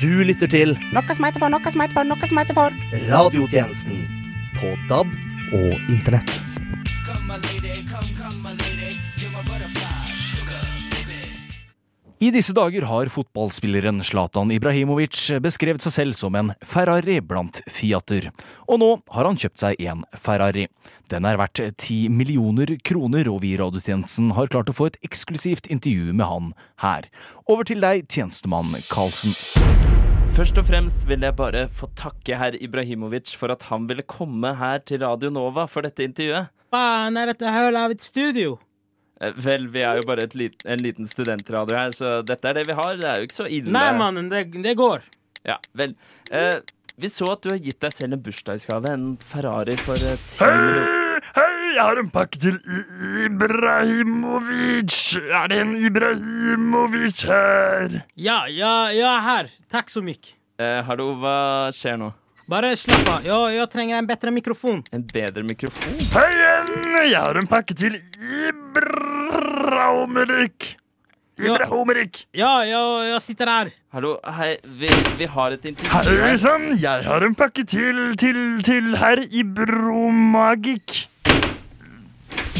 Du 0.00 0.10
lytter 0.28 0.46
til 0.52 0.74
Noe 0.92 1.14
som 1.16 1.24
heter 1.24 1.40
for, 1.40 1.52
noe 1.52 1.72
som 1.72 1.80
heter 1.80 1.96
for, 1.96 2.08
noe 2.10 2.28
som 2.28 2.40
heter 2.42 2.58
for. 2.58 2.76
Radiotjenesten 3.08 4.02
på 4.58 4.74
DAB 4.90 5.14
og 5.56 5.72
Internett. 5.88 6.42
I 12.16 12.30
disse 12.32 12.54
dager 12.56 12.86
har 12.88 13.10
fotballspilleren 13.12 13.98
Zlatan 14.00 14.48
Ibrahimovic 14.54 15.18
beskrevet 15.44 15.84
seg 15.84 15.92
selv 15.92 16.16
som 16.16 16.36
en 16.38 16.54
Ferrari 16.64 17.18
blant 17.20 17.58
Fiater, 17.68 18.30
og 18.64 18.80
nå 18.80 18.88
har 19.12 19.28
han 19.28 19.36
kjøpt 19.36 19.60
seg 19.60 19.82
en 19.84 20.00
Ferrari. 20.16 20.64
Den 21.12 21.28
er 21.28 21.36
verdt 21.36 21.60
ti 21.76 22.06
millioner 22.08 22.72
kroner, 22.80 23.28
og 23.28 23.42
vi 23.44 23.52
i 23.52 23.58
radiotjenesten 23.60 24.32
har 24.38 24.48
klart 24.48 24.72
å 24.72 24.76
få 24.78 24.88
et 24.88 24.96
eksklusivt 25.04 25.68
intervju 25.68 26.16
med 26.16 26.24
han 26.30 26.50
her. 26.80 27.10
Over 27.44 27.68
til 27.68 27.84
deg, 27.84 28.08
tjenestemann 28.08 28.72
Karlsen. 28.88 29.36
Først 30.32 30.56
og 30.56 30.70
fremst 30.70 31.04
vil 31.10 31.20
jeg 31.20 31.36
bare 31.36 31.66
få 31.68 31.90
takke 32.00 32.40
herr 32.40 32.56
Ibrahimovic 32.56 33.36
for 33.36 33.52
at 33.52 33.68
han 33.68 33.90
ville 33.92 34.08
komme 34.08 34.56
her 34.56 34.80
til 34.88 35.04
Radio 35.04 35.28
Nova 35.36 35.68
for 35.68 35.84
dette 35.84 36.08
intervjuet. 36.08 36.48
Faen, 36.72 37.20
er 37.20 37.28
dette 37.34 37.52
hølet 37.52 37.82
av 37.84 37.92
et 37.92 38.08
studio? 38.08 38.56
Eh, 39.20 39.32
Vel, 39.40 39.66
vi 39.72 39.80
er 39.86 40.00
jo 40.00 40.06
bare 40.08 40.26
et 40.28 40.34
lit, 40.38 40.62
en 40.68 40.82
liten 40.84 41.08
studentradio 41.08 41.76
her, 41.76 41.92
så 41.96 42.18
dette 42.26 42.50
er 42.50 42.58
det 42.60 42.66
vi 42.68 42.76
har. 42.78 42.96
Det 43.00 43.08
er 43.10 43.20
jo 43.22 43.28
ikke 43.28 43.38
så 43.40 43.48
ille. 43.48 43.72
Nei, 43.72 43.90
mannen, 43.96 44.28
det, 44.32 44.48
det 44.64 44.76
går. 44.78 45.04
Ja, 45.46 45.56
vel. 45.78 45.94
Eh, 46.30 46.58
vi 46.96 47.08
så 47.12 47.28
at 47.34 47.42
du 47.44 47.50
har 47.52 47.60
gitt 47.60 47.80
deg 47.84 47.92
selv 47.92 48.16
en 48.16 48.22
bursdagsgave, 48.24 48.92
en 48.92 49.08
Ferrari 49.20 49.76
for 49.80 50.00
eh, 50.00 50.16
ti 50.32 50.40
Hei, 50.44 51.20
Hei, 51.36 51.52
jeg 51.74 51.80
har 51.82 51.98
en 52.00 52.10
pakke 52.12 52.38
til 52.40 52.56
Ibrahimovic. 53.26 54.96
Er 55.32 55.48
det 55.52 55.60
en 55.64 55.74
Ibrahimovic 55.80 57.24
her? 57.28 58.02
Ja, 58.20 58.42
ja, 58.52 58.74
ja, 58.96 59.14
her. 59.24 59.48
Takk 59.72 59.92
så 59.92 60.02
mye. 60.04 60.34
Eh, 60.60 60.80
hallo, 60.88 61.10
hva 61.20 61.36
skjer 61.74 61.96
nå? 62.00 62.12
Bare 62.46 62.68
slapp 62.78 63.08
av. 63.10 63.24
Jeg, 63.26 63.54
jeg 63.56 63.66
trenger 63.72 63.96
en 63.98 64.06
bedre 64.06 64.30
mikrofon. 64.30 64.84
En 64.94 65.02
bedre 65.02 65.42
mikrofon? 65.42 65.96
Hei 66.12 66.28
igjen, 66.30 66.68
jeg 67.10 67.18
har 67.18 67.34
en 67.40 67.46
pakke 67.50 67.74
til 67.74 67.96
Ibrahimovic. 68.46 70.76
Ibrahimovic. 71.42 72.30
Ja, 72.38 72.62
jeg, 72.62 73.10
jeg 73.10 73.18
sitter 73.24 73.50
her. 73.50 73.72
Hallo, 73.96 74.12
hei, 74.38 74.52
vi, 74.78 74.86
vi 75.18 75.26
har 75.34 75.50
et 75.56 75.66
intervju 75.72 76.14
Hei 76.22 76.36
sann, 76.38 76.78
jeg 76.78 77.02
har 77.08 77.26
en 77.26 77.34
pakke 77.34 77.66
til, 77.66 78.14
til, 78.14 78.62
til 78.62 78.94
herr 79.02 79.26
Ibromagik. 79.26 81.10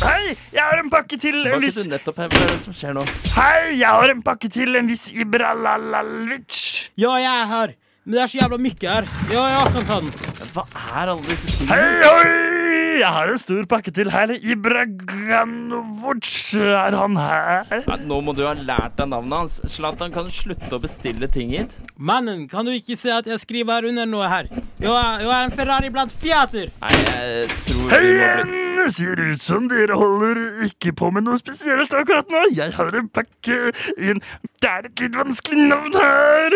Hei, 0.03 0.35
jeg 0.51 0.67
har 0.67 0.83
en 0.83 0.91
pakke 0.91 1.15
til 1.23 1.47
en 1.47 1.63
viss 1.63 1.79
du 1.87 1.95
nettopp 1.95 2.19
her? 2.25 2.35
Hva 2.35 2.43
er 2.43 2.51
det 2.57 2.63
som 2.67 2.75
skjer 2.75 2.91
nå? 2.99 3.07
Hei, 3.39 3.79
jeg 3.79 3.87
har 3.87 4.11
en 4.19 4.27
pakke 4.27 4.51
til 4.51 4.75
en 4.83 4.91
viss 4.91 5.15
Ibralalalovic. 5.15 6.91
Ja, 6.99 7.23
jeg 7.23 7.31
er 7.31 7.47
her. 7.55 7.79
Men 8.07 8.15
det 8.15 8.21
er 8.23 8.29
så 8.31 8.39
jævla 8.39 8.57
mykje 8.63 8.87
her. 8.87 9.07
Ja, 9.35 9.45
jeg 9.51 9.71
kan 9.75 9.87
ta 9.89 9.97
den. 9.99 10.13
Hva 10.55 10.63
er 10.79 11.11
alle 11.11 11.25
disse 11.27 11.49
tingene? 11.51 11.75
Hei, 11.75 12.05
hei! 12.07 13.01
Jeg 13.01 13.11
har 13.13 13.33
en 13.33 13.41
stor 13.43 13.67
pakke 13.69 13.91
til 13.93 14.09
herr 14.15 14.31
Ibraganovic. 14.37 16.31
Er 16.55 16.95
han 16.97 17.19
her? 17.19 17.67
Ja, 17.83 17.97
nå 18.07 18.21
må 18.23 18.33
du 18.39 18.45
ha 18.47 18.55
lært 18.55 18.95
deg 19.01 19.11
navnet 19.11 19.35
hans. 19.41 19.59
Zlatan, 19.75 20.15
kan 20.15 20.31
du 20.31 20.33
slutte 20.33 20.71
å 20.79 20.81
bestille 20.87 21.27
ting 21.35 21.51
hit? 21.57 21.75
Mannen, 21.99 22.47
kan 22.53 22.63
du 22.65 22.71
ikke 22.77 22.95
se 23.01 23.11
at 23.11 23.27
jeg 23.27 23.43
skriver 23.43 23.91
under 23.91 24.07
noe 24.07 24.31
her? 24.31 24.47
Er, 24.55 24.87
jeg 24.87 25.27
er 25.27 25.43
en 25.43 25.57
Ferrari 25.59 25.91
blant 25.91 26.15
Fiater. 26.15 26.71
Nei, 26.87 26.95
jeg 27.11 27.51
tror 27.67 27.91
Hei 27.91 28.01
vi 28.07 28.15
må 28.23 28.31
bli 28.47 28.76
igjen! 28.87 28.97
Ser 28.97 29.21
ut 29.21 29.41
som 29.41 29.69
dere 29.69 29.95
holder 29.95 30.65
ikke 30.67 30.93
på 30.97 31.11
med 31.13 31.25
noe 31.27 31.37
spesielt 31.39 31.93
akkurat 31.95 32.29
nå. 32.31 32.43
Jeg 32.55 32.73
har 32.77 32.95
en 32.97 33.09
pakke 33.09 33.73
en 33.99 34.21
Det 34.61 34.69
er 34.71 34.87
et 34.87 35.01
litt 35.01 35.17
vanskelig 35.17 35.69
navn 35.69 35.93
her. 35.95 36.55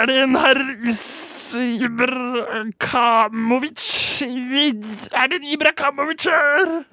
Er 0.00 0.06
det 0.06 0.22
en 0.22 0.36
herr 0.36 0.56
Ibrakamovic? 1.86 4.22
Er 4.22 5.28
det 5.28 5.36
en 5.36 5.44
Ibrakamovic 5.44 6.24
her? 6.26 6.84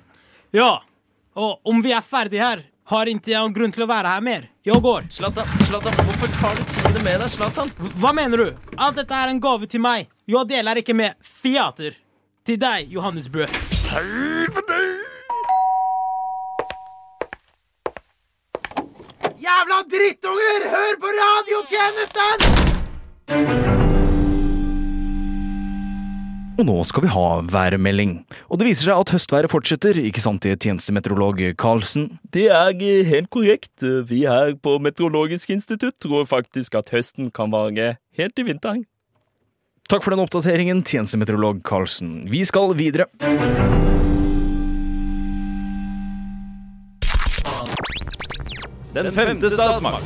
Ja. 0.54 0.80
Og 1.36 1.60
om 1.64 1.82
vi 1.82 1.92
er 1.94 2.02
ferdige 2.02 2.42
her, 2.44 2.60
har 2.90 3.06
ikke 3.06 3.32
jeg 3.32 3.54
grunn 3.54 3.72
til 3.72 3.84
å 3.86 3.90
være 3.90 4.08
her 4.16 4.22
mer. 4.26 4.42
Jeg 4.66 4.82
går. 4.82 5.04
Zlatan, 5.14 5.46
Zlatan, 5.64 5.94
hvorfor 5.94 6.28
tar 6.40 6.56
du 6.58 6.64
tingene 6.74 7.04
med 7.06 7.20
deg, 7.22 7.30
Zlatan? 7.32 7.70
Hva 8.02 8.12
mener 8.18 8.38
du? 8.38 8.54
Alt 8.78 8.96
dette 8.98 9.14
er 9.16 9.28
en 9.30 9.42
gave 9.42 9.66
til 9.70 9.80
meg. 9.86 10.08
Jeg 10.30 10.46
deler 10.50 10.76
ikke 10.82 10.94
med 10.98 11.12
Fiater. 11.22 11.92
Til 12.46 12.58
deg, 12.58 12.90
Johannes 12.90 13.30
Brød. 13.30 13.50
Hei 13.90 14.46
på 14.54 14.62
deg! 14.70 15.00
Jævla 19.50 19.78
drittunger! 19.90 20.66
Hør 20.70 20.98
på 21.02 21.10
radiotjenesten! 21.18 22.44
Og 26.60 26.68
nå 26.68 26.76
skal 26.86 27.06
vi 27.06 27.10
ha 27.14 27.24
værmelding. 27.50 28.12
Og 28.52 28.60
det 28.60 28.68
viser 28.68 28.92
seg 28.92 29.02
at 29.02 29.14
høstværet 29.16 29.50
fortsetter, 29.50 29.98
ikke 30.04 30.22
sant 30.22 30.46
det, 30.46 30.60
tjenestemeteorolog 30.62 31.42
Karlsen? 31.58 32.20
Det 32.36 32.46
er 32.52 32.76
eh, 32.76 33.08
helt 33.10 33.32
korrekt. 33.34 33.74
Vi 34.12 34.22
her 34.28 34.54
på 34.62 34.76
Meteorologisk 34.84 35.56
institutt 35.56 35.98
tror 36.04 36.30
faktisk 36.30 36.78
at 36.78 36.94
høsten 36.94 37.32
kan 37.34 37.50
vare 37.56 37.96
helt 38.20 38.38
til 38.38 38.52
vinteren. 38.52 38.86
Takk 39.90 40.06
for 40.06 40.14
den 40.14 40.22
oppdateringen, 40.28 40.86
tjenestemeteorolog 40.86 41.64
Karlsen. 41.66 42.20
Vi 42.30 42.46
skal 42.46 42.78
videre. 42.78 43.10
Den 49.04 49.14
femte 49.14 49.50
statsmakt. 49.50 50.04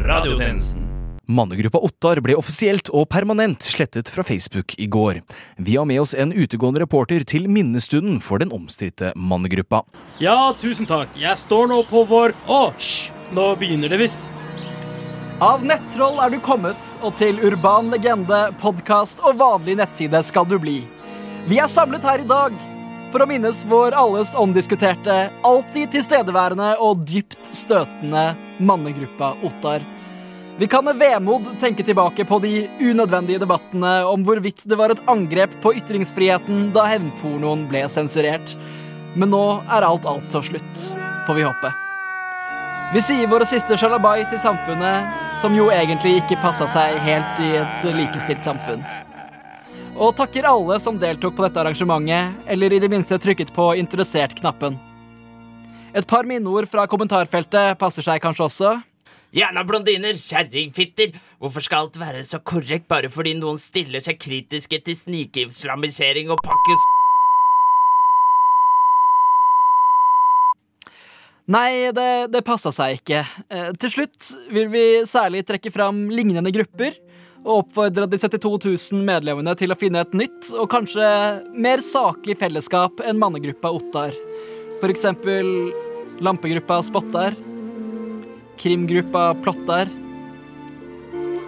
Radiotjenesten. 0.00 0.82
Mannegruppa 1.24 1.80
Ottar 1.80 2.20
ble 2.20 2.34
offisielt 2.36 2.90
og 2.92 3.06
permanent 3.08 3.64
slettet 3.64 4.10
fra 4.12 4.20
Facebook 4.24 4.74
i 4.76 4.84
går. 4.84 5.22
Vi 5.56 5.78
har 5.80 5.88
med 5.88 6.02
oss 6.02 6.12
en 6.12 6.28
utegående 6.28 6.82
reporter 6.84 7.24
til 7.24 7.48
minnestunden 7.48 8.20
for 8.20 8.44
den 8.44 8.52
omstridte 8.52 9.14
mannegruppa. 9.16 9.80
Ja, 10.20 10.52
tusen 10.60 10.84
takk. 10.88 11.16
Jeg 11.16 11.40
står 11.40 11.72
nå 11.72 11.82
på 11.88 12.04
vår 12.08 12.36
Å, 12.44 12.62
hysj! 12.76 13.14
Nå 13.32 13.48
begynner 13.56 13.88
det 13.88 14.04
visst. 14.04 14.32
Av 15.40 15.64
nettroll 15.64 16.20
er 16.20 16.36
du 16.36 16.40
kommet, 16.44 16.96
og 17.00 17.16
til 17.16 17.40
urban 17.48 17.88
legende, 17.94 18.50
podkast 18.60 19.24
og 19.24 19.40
vanlig 19.40 19.80
nettside 19.80 20.20
skal 20.20 20.44
du 20.48 20.58
bli. 20.60 20.82
Vi 21.48 21.64
er 21.64 21.72
samlet 21.72 22.04
her 22.04 22.20
i 22.20 22.28
dag 22.28 22.56
for 23.12 23.24
å 23.24 23.28
minnes 23.28 23.60
vår 23.68 23.96
alles 23.96 24.34
omdiskuterte, 24.38 25.16
alltid 25.46 25.92
tilstedeværende 25.94 26.74
og 26.84 27.04
dypt 27.08 27.52
støtende 27.56 28.32
mannegruppa 28.58 29.34
Ottar. 29.46 29.84
Vi 30.58 30.66
kan 30.66 30.84
med 30.84 30.98
vemod 30.98 31.46
tenke 31.62 31.84
tilbake 31.86 32.24
på 32.26 32.40
de 32.42 32.52
unødvendige 32.80 33.38
debattene 33.44 33.92
om 34.10 34.24
hvorvidt 34.26 34.64
det 34.66 34.78
var 34.80 34.90
et 34.90 35.02
angrep 35.06 35.52
på 35.62 35.76
ytringsfriheten 35.78 36.72
da 36.74 36.88
hevnpornoen 36.90 37.68
ble 37.70 37.84
sensurert. 37.92 38.56
Men 39.14 39.30
nå 39.32 39.44
er 39.70 39.86
alt 39.86 40.08
altså 40.08 40.42
slutt, 40.42 40.88
får 41.28 41.38
vi 41.38 41.46
håpe. 41.46 41.72
Vi 42.94 43.04
sier 43.04 43.30
våre 43.30 43.46
siste 43.46 43.78
sjalabai 43.78 44.24
til 44.30 44.40
samfunnet, 44.42 45.14
som 45.38 45.54
jo 45.54 45.70
egentlig 45.70 46.18
ikke 46.22 46.42
passa 46.42 46.66
seg 46.66 46.98
helt 47.06 47.44
i 47.44 47.52
et 47.60 47.90
likestilt 47.94 48.42
samfunn. 48.42 48.82
Og 49.98 50.12
takker 50.14 50.46
alle 50.46 50.76
som 50.78 50.94
deltok 50.94 51.34
på 51.34 51.42
dette 51.42 51.58
arrangementet, 51.58 52.36
eller 52.46 52.70
i 52.70 52.78
det 52.78 52.90
minste 52.92 53.16
trykket 53.18 53.48
på 53.50 53.72
interessert-knappen. 53.80 54.76
Et 55.90 56.06
par 56.06 56.28
minneord 56.28 56.68
fra 56.70 56.84
kommentarfeltet 56.86 57.74
passer 57.80 58.06
seg 58.06 58.22
kanskje 58.22 58.44
også. 58.46 58.70
Gjerne 59.34 59.64
blondiner, 59.66 60.14
kjerringfitter. 60.14 61.16
Hvorfor 61.42 61.66
skal 61.66 61.88
alt 61.88 61.98
være 61.98 62.22
så 62.24 62.38
korrekt 62.38 62.86
bare 62.88 63.10
fordi 63.10 63.34
noen 63.40 63.58
stiller 63.58 64.04
seg 64.04 64.20
kritiske 64.22 64.78
til 64.86 64.98
snikislamisering 65.00 66.30
og 66.30 66.38
pakkes... 66.46 66.86
Nei, 71.48 71.90
det, 71.96 72.08
det 72.30 72.44
passa 72.46 72.70
seg 72.76 73.00
ikke. 73.00 73.24
Eh, 73.50 73.70
til 73.82 73.96
slutt 73.96 74.30
vil 74.52 74.70
vi 74.70 74.86
særlig 75.08 75.42
trekke 75.48 75.72
fram 75.74 76.06
lignende 76.12 76.54
grupper 76.54 76.94
og 77.48 77.62
oppfordra 77.62 78.04
de 78.04 78.18
72 78.20 78.92
000 78.92 79.04
medlemmene 79.08 79.54
til 79.56 79.72
å 79.72 79.76
finne 79.78 80.02
et 80.04 80.16
nytt 80.16 80.50
og 80.52 80.68
kanskje 80.72 81.06
mer 81.56 81.80
saklig 81.84 82.36
fellesskap 82.40 83.00
enn 83.08 83.20
mannegruppa 83.20 83.70
Ottar. 83.72 84.12
For 84.82 84.92
eksempel 84.92 85.48
lampegruppa 86.20 86.82
Spottar, 86.84 87.36
krimgruppa 88.60 89.30
Plottar, 89.40 89.88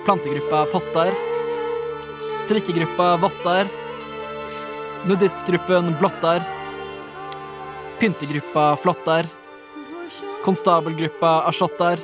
plantegruppa 0.07 0.65
Pottar, 0.73 1.13
strikkegruppa 2.47 3.11
Vottar, 3.21 3.69
nudistgruppen 5.11 5.93
Blottar, 6.01 6.41
pyntegruppa 8.01 8.71
Flottar, 8.81 9.29
konstabelgruppa 10.47 11.43
Asjottar, 11.51 12.01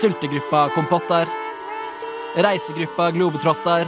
sultegruppa 0.00 0.66
Kompottar, 0.74 1.39
reisegruppa 2.36 3.10
Globetrotter, 3.10 3.86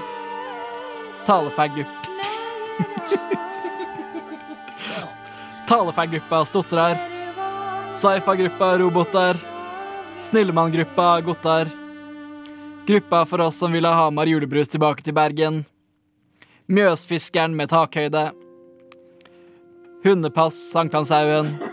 talefeilgrupp... 1.27 1.89
Talefeilgruppa 5.69 6.45
Stotrar, 6.45 6.97
sci-fi-gruppa 7.95 8.79
Robotar, 8.79 9.37
Snillemann-gruppa 10.23 11.21
Gottar, 11.21 11.69
gruppa 12.87 13.27
for 13.27 13.41
oss 13.41 13.57
som 13.57 13.73
vil 13.73 13.85
ha 13.87 13.93
Hamar 13.93 14.27
julebrus 14.27 14.69
tilbake 14.69 15.03
til 15.03 15.15
Bergen, 15.15 15.65
Mjøsfiskeren 16.67 17.57
med 17.57 17.69
takhøyde, 17.71 18.33
Hundepass 20.05 20.73
Sankthanshaugen, 20.73 21.72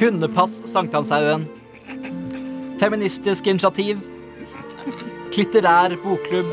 Hundepass 0.00 0.62
Sankthanshaugen. 0.64 1.46
Feministisk 2.80 3.46
initiativ. 3.46 4.00
Klitterær 5.32 5.96
bokklubb. 6.04 6.52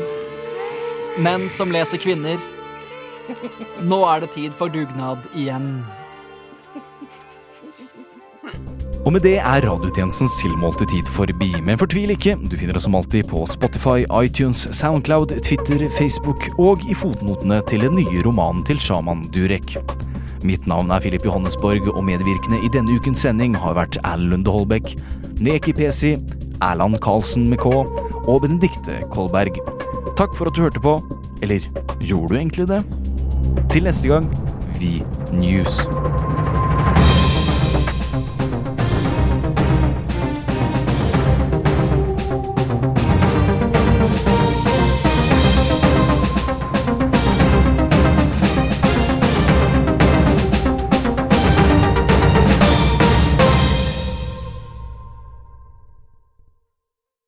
Menn 1.24 1.48
som 1.56 1.72
leser 1.72 2.00
kvinner. 2.00 2.40
Nå 3.84 4.00
er 4.08 4.24
det 4.24 4.32
tid 4.34 4.56
for 4.56 4.72
dugnad 4.72 5.24
igjen. 5.34 5.84
Og 9.04 9.12
med 9.12 9.20
det 9.26 9.34
er 9.36 9.64
radiotjenestens 9.66 10.38
tilmålte 10.40 10.86
tid 10.88 11.08
forbi. 11.12 11.50
Men 11.64 11.80
fortvil 11.80 12.14
ikke, 12.14 12.38
du 12.40 12.56
finner 12.56 12.78
oss 12.78 12.86
som 12.88 12.96
alltid 12.96 13.28
på 13.28 13.44
Spotify, 13.52 14.06
iTunes, 14.08 14.64
Soundcloud, 14.72 15.36
Twitter, 15.44 15.84
Facebook 15.98 16.48
og 16.56 16.84
i 16.88 16.96
fotnotene 16.96 17.60
til 17.68 17.84
den 17.84 18.00
nye 18.00 18.24
romanen 18.24 18.64
til 18.64 18.80
sjaman 18.80 19.26
Durek. 19.34 19.76
Mitt 20.44 20.66
navn 20.68 20.90
er 20.92 21.00
Filip 21.00 21.24
Johannesborg, 21.24 21.86
og 21.88 22.04
medvirkende 22.04 22.58
i 22.60 22.68
denne 22.68 22.98
ukens 22.98 23.22
sending 23.24 23.54
har 23.56 23.78
vært 23.78 23.96
Erlend 24.04 24.44
Lunde 24.44 24.52
Holbæk, 24.52 24.90
Neki 25.40 25.72
Pesi, 25.72 26.18
Erland 26.60 26.98
Karlsen 27.00 27.48
med 27.48 27.62
K 27.62 27.72
og 27.72 28.42
Benedikte 28.44 29.00
Kolberg. 29.14 29.56
Takk 30.20 30.36
for 30.36 30.52
at 30.52 30.56
du 30.56 30.66
hørte 30.66 30.84
på. 30.84 30.98
Eller 31.42 31.64
gjorde 32.04 32.34
du 32.34 32.38
egentlig 32.38 32.68
det? 32.68 32.84
Til 33.72 33.88
neste 33.88 34.12
gang, 34.12 34.28
vi 34.76 35.00
News. 35.32 35.80